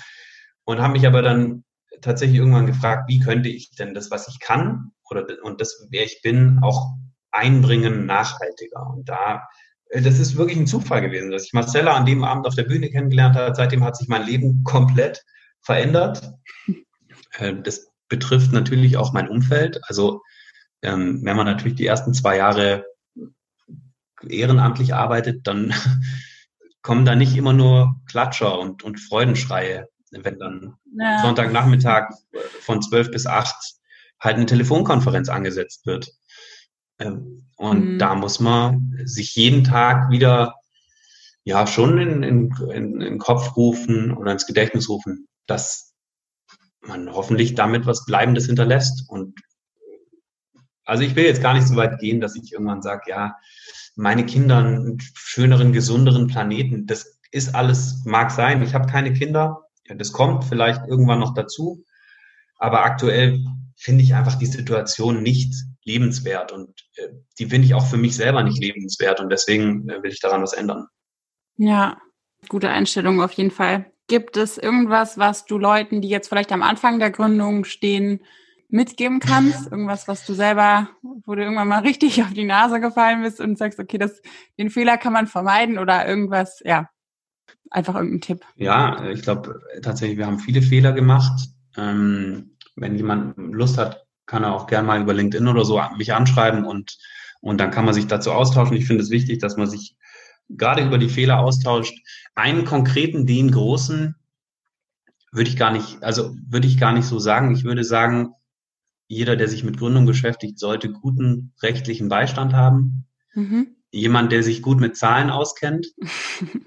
[0.65, 1.65] Und habe mich aber dann
[2.01, 6.05] tatsächlich irgendwann gefragt, wie könnte ich denn das, was ich kann oder und das, wer
[6.05, 6.95] ich bin, auch
[7.31, 8.87] einbringen nachhaltiger.
[8.89, 9.47] Und da,
[9.91, 12.65] äh, das ist wirklich ein Zufall gewesen, dass ich Marcella an dem Abend auf der
[12.65, 13.55] Bühne kennengelernt habe.
[13.55, 15.25] Seitdem hat sich mein Leben komplett
[15.63, 16.33] verändert.
[17.33, 19.81] Äh, das betrifft natürlich auch mein Umfeld.
[19.85, 20.23] Also
[20.83, 22.85] ähm, wenn man natürlich die ersten zwei Jahre
[24.27, 25.75] ehrenamtlich arbeitet, dann
[26.83, 31.21] kommen da nicht immer nur Klatscher und, und Freudenschreie, wenn dann ja.
[31.23, 32.11] Sonntagnachmittag
[32.61, 33.57] von zwölf bis acht
[34.21, 36.11] halt eine Telefonkonferenz angesetzt wird.
[36.99, 37.99] Ähm, und mhm.
[37.99, 40.55] da muss man sich jeden Tag wieder
[41.49, 45.95] ja schon in, in, in, den Kopf rufen oder ins Gedächtnis rufen, dass
[46.83, 49.09] man hoffentlich damit was Bleibendes hinterlässt.
[49.09, 49.41] Und
[50.85, 53.35] also ich will jetzt gar nicht so weit gehen, dass ich irgendwann sage, ja,
[53.97, 56.87] meine Kinder einen schöneren, gesunderen Planeten.
[56.87, 58.63] Das ist alles, mag sein.
[58.63, 59.63] Ich habe keine Kinder.
[59.87, 61.83] Ja, das kommt vielleicht irgendwann noch dazu.
[62.57, 63.43] Aber aktuell
[63.75, 68.17] finde ich einfach die Situation nicht lebenswert und äh, die finde ich auch für mich
[68.17, 70.89] selber nicht lebenswert und deswegen äh, will ich daran was ändern.
[71.59, 71.99] Ja,
[72.49, 73.91] gute Einstellung auf jeden Fall.
[74.07, 78.21] Gibt es irgendwas, was du Leuten, die jetzt vielleicht am Anfang der Gründung stehen,
[78.71, 79.71] mitgeben kannst?
[79.71, 83.59] Irgendwas, was du selber, wo du irgendwann mal richtig auf die Nase gefallen bist und
[83.59, 84.23] sagst, okay, das,
[84.57, 86.89] den Fehler kann man vermeiden oder irgendwas, ja,
[87.71, 88.45] einfach irgendein Tipp.
[88.55, 91.49] Ja, ich glaube tatsächlich, wir haben viele Fehler gemacht.
[91.77, 96.15] Ähm, wenn jemand Lust hat, kann er auch gerne mal über LinkedIn oder so mich
[96.15, 96.99] anschreiben und,
[97.41, 98.77] und dann kann man sich dazu austauschen.
[98.77, 99.97] Ich finde es wichtig, dass man sich
[100.49, 101.99] gerade über die Fehler austauscht.
[102.35, 104.15] Einen konkreten, den großen,
[105.33, 107.53] würde ich gar nicht, also würde ich gar nicht so sagen.
[107.55, 108.35] Ich würde sagen,
[109.09, 113.05] jeder, der sich mit Gründung beschäftigt, sollte guten rechtlichen Beistand haben.
[113.35, 113.77] Mhm.
[113.91, 115.87] jemand, der sich gut mit Zahlen auskennt.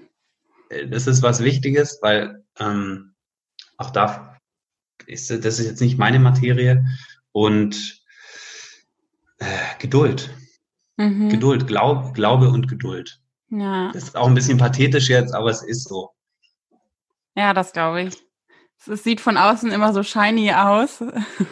[0.70, 3.12] Äh, das ist was Wichtiges, weil ähm,
[3.76, 4.38] auch da
[5.06, 6.86] ist das ist jetzt nicht meine Materie
[7.30, 8.02] und
[9.36, 9.44] äh,
[9.78, 10.30] Geduld.
[10.96, 11.28] Mhm.
[11.28, 13.21] Geduld, Glaub, Glaube und Geduld.
[13.52, 13.90] Ja.
[13.92, 16.10] Das ist auch ein bisschen pathetisch jetzt, aber es ist so.
[17.36, 18.16] Ja, das glaube ich.
[18.86, 21.04] Es sieht von außen immer so shiny aus.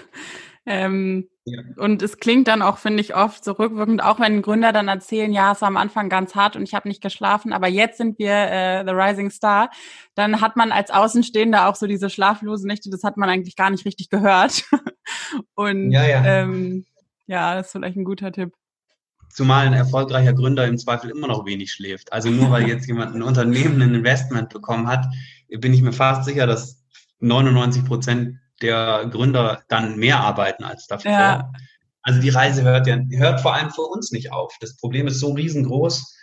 [0.67, 1.61] ähm, ja.
[1.77, 5.33] Und es klingt dann auch, finde ich, oft so rückwirkend, auch wenn Gründer dann erzählen,
[5.33, 8.19] ja, es war am Anfang ganz hart und ich habe nicht geschlafen, aber jetzt sind
[8.19, 9.71] wir äh, The Rising Star,
[10.15, 13.71] dann hat man als Außenstehender auch so diese schlaflose Nächte, das hat man eigentlich gar
[13.71, 14.65] nicht richtig gehört.
[15.55, 16.25] und ja, ja.
[16.25, 16.87] Ähm,
[17.27, 18.55] ja, das ist vielleicht ein guter Tipp.
[19.31, 22.13] Zumal ein erfolgreicher Gründer im Zweifel immer noch wenig schläft.
[22.13, 25.07] Also nur weil jetzt jemand ein Unternehmen ein Investment bekommen hat,
[25.49, 26.85] bin ich mir fast sicher, dass
[27.21, 31.11] 99 Prozent der Gründer dann mehr arbeiten als davor.
[31.11, 31.53] Ja.
[32.03, 34.55] Also die Reise hört ja hört vor allem für uns nicht auf.
[34.61, 36.17] Das Problem ist so riesengroß.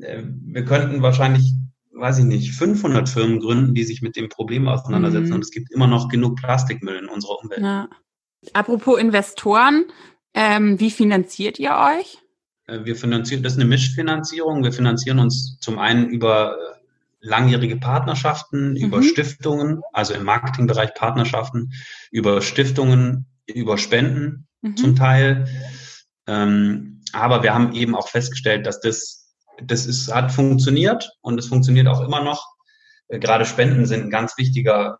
[0.00, 1.52] Äh, wir könnten wahrscheinlich,
[1.92, 5.28] weiß ich nicht, 500 Firmen gründen, die sich mit dem Problem auseinandersetzen.
[5.28, 5.34] Mhm.
[5.36, 7.60] Und es gibt immer noch genug Plastikmüll in unserer Umwelt.
[7.60, 7.88] Ja.
[8.52, 9.84] Apropos Investoren,
[10.34, 12.18] ähm, wie finanziert ihr euch?
[12.70, 14.62] Äh, wir finanzieren, das ist eine Mischfinanzierung.
[14.62, 16.78] Wir finanzieren uns zum einen über äh,
[17.20, 18.76] langjährige Partnerschaften, mhm.
[18.76, 21.72] über Stiftungen, also im Marketingbereich Partnerschaften,
[22.10, 24.76] über Stiftungen, über Spenden mhm.
[24.76, 25.46] zum Teil.
[26.26, 31.48] Ähm, aber wir haben eben auch festgestellt, dass das, das ist, hat funktioniert und es
[31.48, 32.46] funktioniert auch immer noch.
[33.08, 34.98] Äh, gerade Spenden sind ein ganz wichtiger,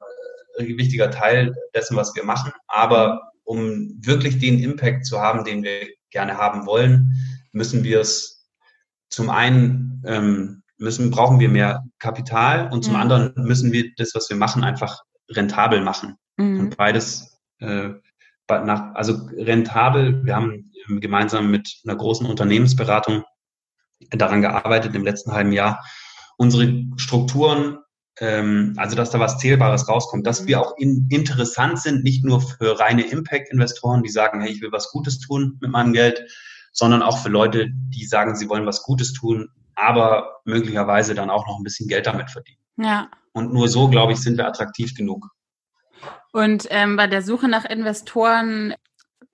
[0.58, 2.52] wichtiger Teil dessen, was wir machen.
[2.66, 7.14] Aber um wirklich den Impact zu haben, den wir gerne haben wollen,
[7.52, 8.48] müssen wir es
[9.08, 13.00] zum einen ähm, müssen, brauchen wir mehr Kapital und zum mhm.
[13.00, 16.16] anderen müssen wir das, was wir machen, einfach rentabel machen.
[16.36, 16.60] Mhm.
[16.60, 17.90] Und beides, äh,
[18.48, 23.22] nach, also rentabel, wir haben gemeinsam mit einer großen Unternehmensberatung
[24.10, 25.84] daran gearbeitet im letzten halben Jahr,
[26.36, 27.78] unsere Strukturen,
[28.18, 30.46] ähm, also dass da was Zählbares rauskommt, dass mhm.
[30.46, 34.72] wir auch in, interessant sind, nicht nur für reine Impact-Investoren, die sagen, hey, ich will
[34.72, 36.24] was Gutes tun mit meinem Geld,
[36.72, 41.46] sondern auch für Leute, die sagen, sie wollen was Gutes tun, aber möglicherweise dann auch
[41.46, 42.58] noch ein bisschen Geld damit verdienen.
[42.76, 43.10] Ja.
[43.32, 45.28] Und nur so, glaube ich, sind wir attraktiv genug.
[46.32, 48.74] Und ähm, bei der Suche nach Investoren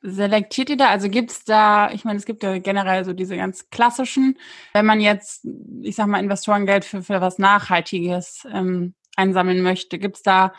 [0.03, 0.89] selektiert ihr da?
[0.89, 4.39] Also gibt es da, ich meine, es gibt ja generell so diese ganz klassischen,
[4.73, 5.47] wenn man jetzt,
[5.83, 10.53] ich sag mal, Investorengeld für, für was Nachhaltiges ähm, einsammeln möchte, gibt es da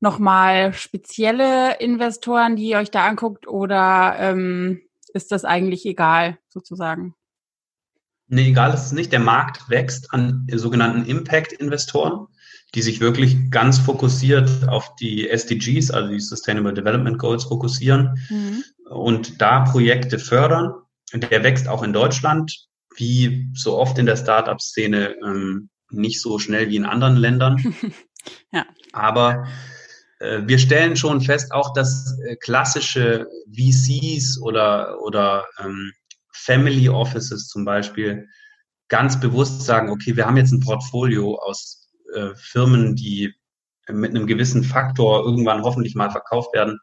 [0.00, 4.80] nochmal spezielle Investoren, die ihr euch da anguckt oder ähm,
[5.14, 7.14] ist das eigentlich egal sozusagen?
[8.32, 9.12] Nee, egal ist es nicht.
[9.12, 12.28] Der Markt wächst an sogenannten Impact-Investoren,
[12.74, 18.62] die sich wirklich ganz fokussiert auf die SDGs, also die Sustainable Development Goals, fokussieren mhm.
[18.88, 20.72] und da Projekte fördern.
[21.12, 26.70] Der wächst auch in Deutschland, wie so oft in der Startup-Szene, ähm, nicht so schnell
[26.70, 27.74] wie in anderen Ländern.
[28.52, 28.64] ja.
[28.92, 29.48] Aber
[30.20, 35.92] wir stellen schon fest, auch dass äh, klassische VCs oder, oder ähm,
[36.32, 38.28] Family Offices zum Beispiel
[38.88, 43.34] ganz bewusst sagen, okay, wir haben jetzt ein Portfolio aus äh, Firmen, die
[43.88, 46.78] mit einem gewissen Faktor irgendwann hoffentlich mal verkauft werden.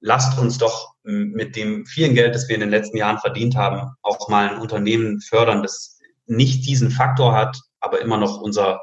[0.00, 3.92] Lasst uns doch mit dem vielen Geld, das wir in den letzten Jahren verdient haben,
[4.02, 8.80] auch mal ein Unternehmen fördern, das nicht diesen Faktor hat, aber immer noch unser,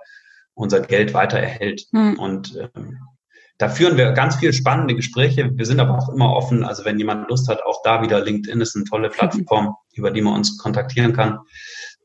[0.53, 1.83] unser Geld weiter erhält.
[1.91, 2.17] Hm.
[2.17, 2.97] Und ähm,
[3.59, 5.51] da führen wir ganz viele spannende Gespräche.
[5.53, 6.63] Wir sind aber auch immer offen.
[6.63, 10.21] Also wenn jemand Lust hat, auch da wieder LinkedIn ist eine tolle Plattform, über die
[10.21, 11.39] man uns kontaktieren kann.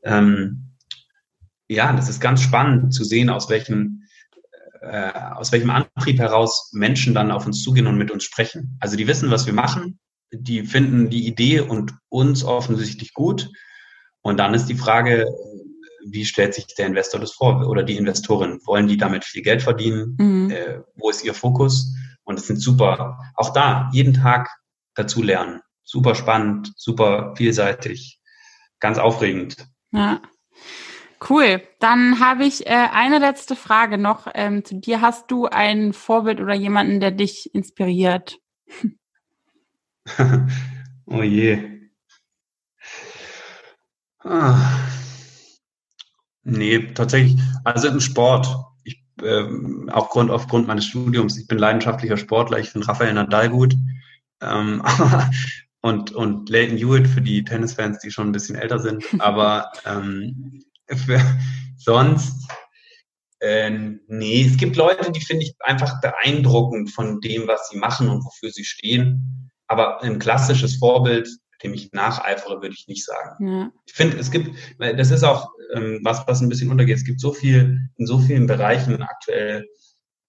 [0.03, 0.73] Ähm,
[1.67, 4.03] ja, das ist ganz spannend zu sehen, aus welchem
[4.81, 8.77] äh, aus welchem Antrieb heraus Menschen dann auf uns zugehen und mit uns sprechen.
[8.81, 9.97] Also die wissen, was wir machen,
[10.31, 13.49] die finden die Idee und uns offensichtlich gut.
[14.21, 15.25] Und dann ist die Frage,
[16.11, 18.59] wie stellt sich der Investor das vor oder die Investorin?
[18.65, 20.15] Wollen die damit viel Geld verdienen?
[20.19, 20.51] Mhm.
[20.51, 21.93] Äh, wo ist ihr Fokus?
[22.23, 24.49] Und es sind super, auch da jeden Tag
[24.95, 25.61] dazu lernen.
[25.83, 28.19] Super spannend, super vielseitig,
[28.79, 29.67] ganz aufregend.
[29.91, 30.21] Ja.
[31.29, 31.61] Cool.
[31.79, 35.01] Dann habe ich äh, eine letzte Frage noch ähm, zu dir.
[35.01, 38.39] Hast du ein Vorbild oder jemanden, der dich inspiriert?
[41.05, 41.89] oh je.
[44.19, 44.84] Ah.
[46.45, 48.47] Nee, tatsächlich, also im Sport.
[48.83, 53.73] Ich, ähm, aufgrund, aufgrund meines Studiums, ich bin leidenschaftlicher Sportler, ich finde Rafael Nadal gut.
[54.41, 54.83] Ähm,
[55.81, 59.03] und, und Leighton Hewitt für die Tennisfans, die schon ein bisschen älter sind.
[59.19, 61.19] Aber ähm, für,
[61.77, 62.47] sonst,
[63.39, 63.71] äh,
[64.07, 68.23] nee, es gibt Leute, die finde ich einfach beeindruckend von dem, was sie machen und
[68.23, 69.49] wofür sie stehen.
[69.67, 71.27] Aber ein klassisches Vorbild
[71.63, 73.47] dem ich nacheifere, würde ich nicht sagen.
[73.47, 73.71] Ja.
[73.85, 76.97] Ich finde, es gibt, das ist auch ähm, was, was ein bisschen untergeht.
[76.97, 79.67] Es gibt so viel, in so vielen Bereichen aktuell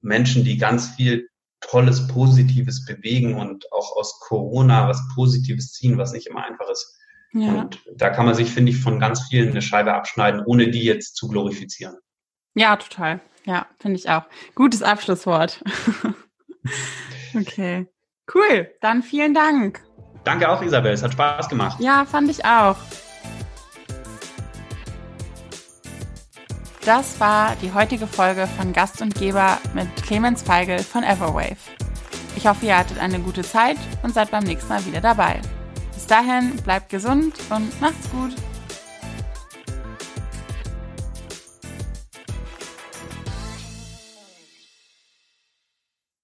[0.00, 1.28] Menschen, die ganz viel
[1.60, 6.96] Tolles, Positives bewegen und auch aus Corona was Positives ziehen, was nicht immer einfach ist.
[7.32, 7.60] Ja.
[7.60, 10.84] Und da kann man sich, finde ich, von ganz vielen eine Scheibe abschneiden, ohne die
[10.84, 11.96] jetzt zu glorifizieren.
[12.54, 13.20] Ja, total.
[13.44, 14.24] Ja, finde ich auch.
[14.54, 15.62] Gutes Abschlusswort.
[17.34, 17.86] okay.
[18.32, 18.70] Cool.
[18.80, 19.82] Dann vielen Dank.
[20.26, 20.92] Danke auch, Isabel.
[20.92, 21.78] Es hat Spaß gemacht.
[21.78, 22.74] Ja, fand ich auch.
[26.84, 31.56] Das war die heutige Folge von Gast und Geber mit Clemens Feigl von Everwave.
[32.34, 35.40] Ich hoffe, ihr hattet eine gute Zeit und seid beim nächsten Mal wieder dabei.
[35.94, 38.34] Bis dahin, bleibt gesund und macht's gut.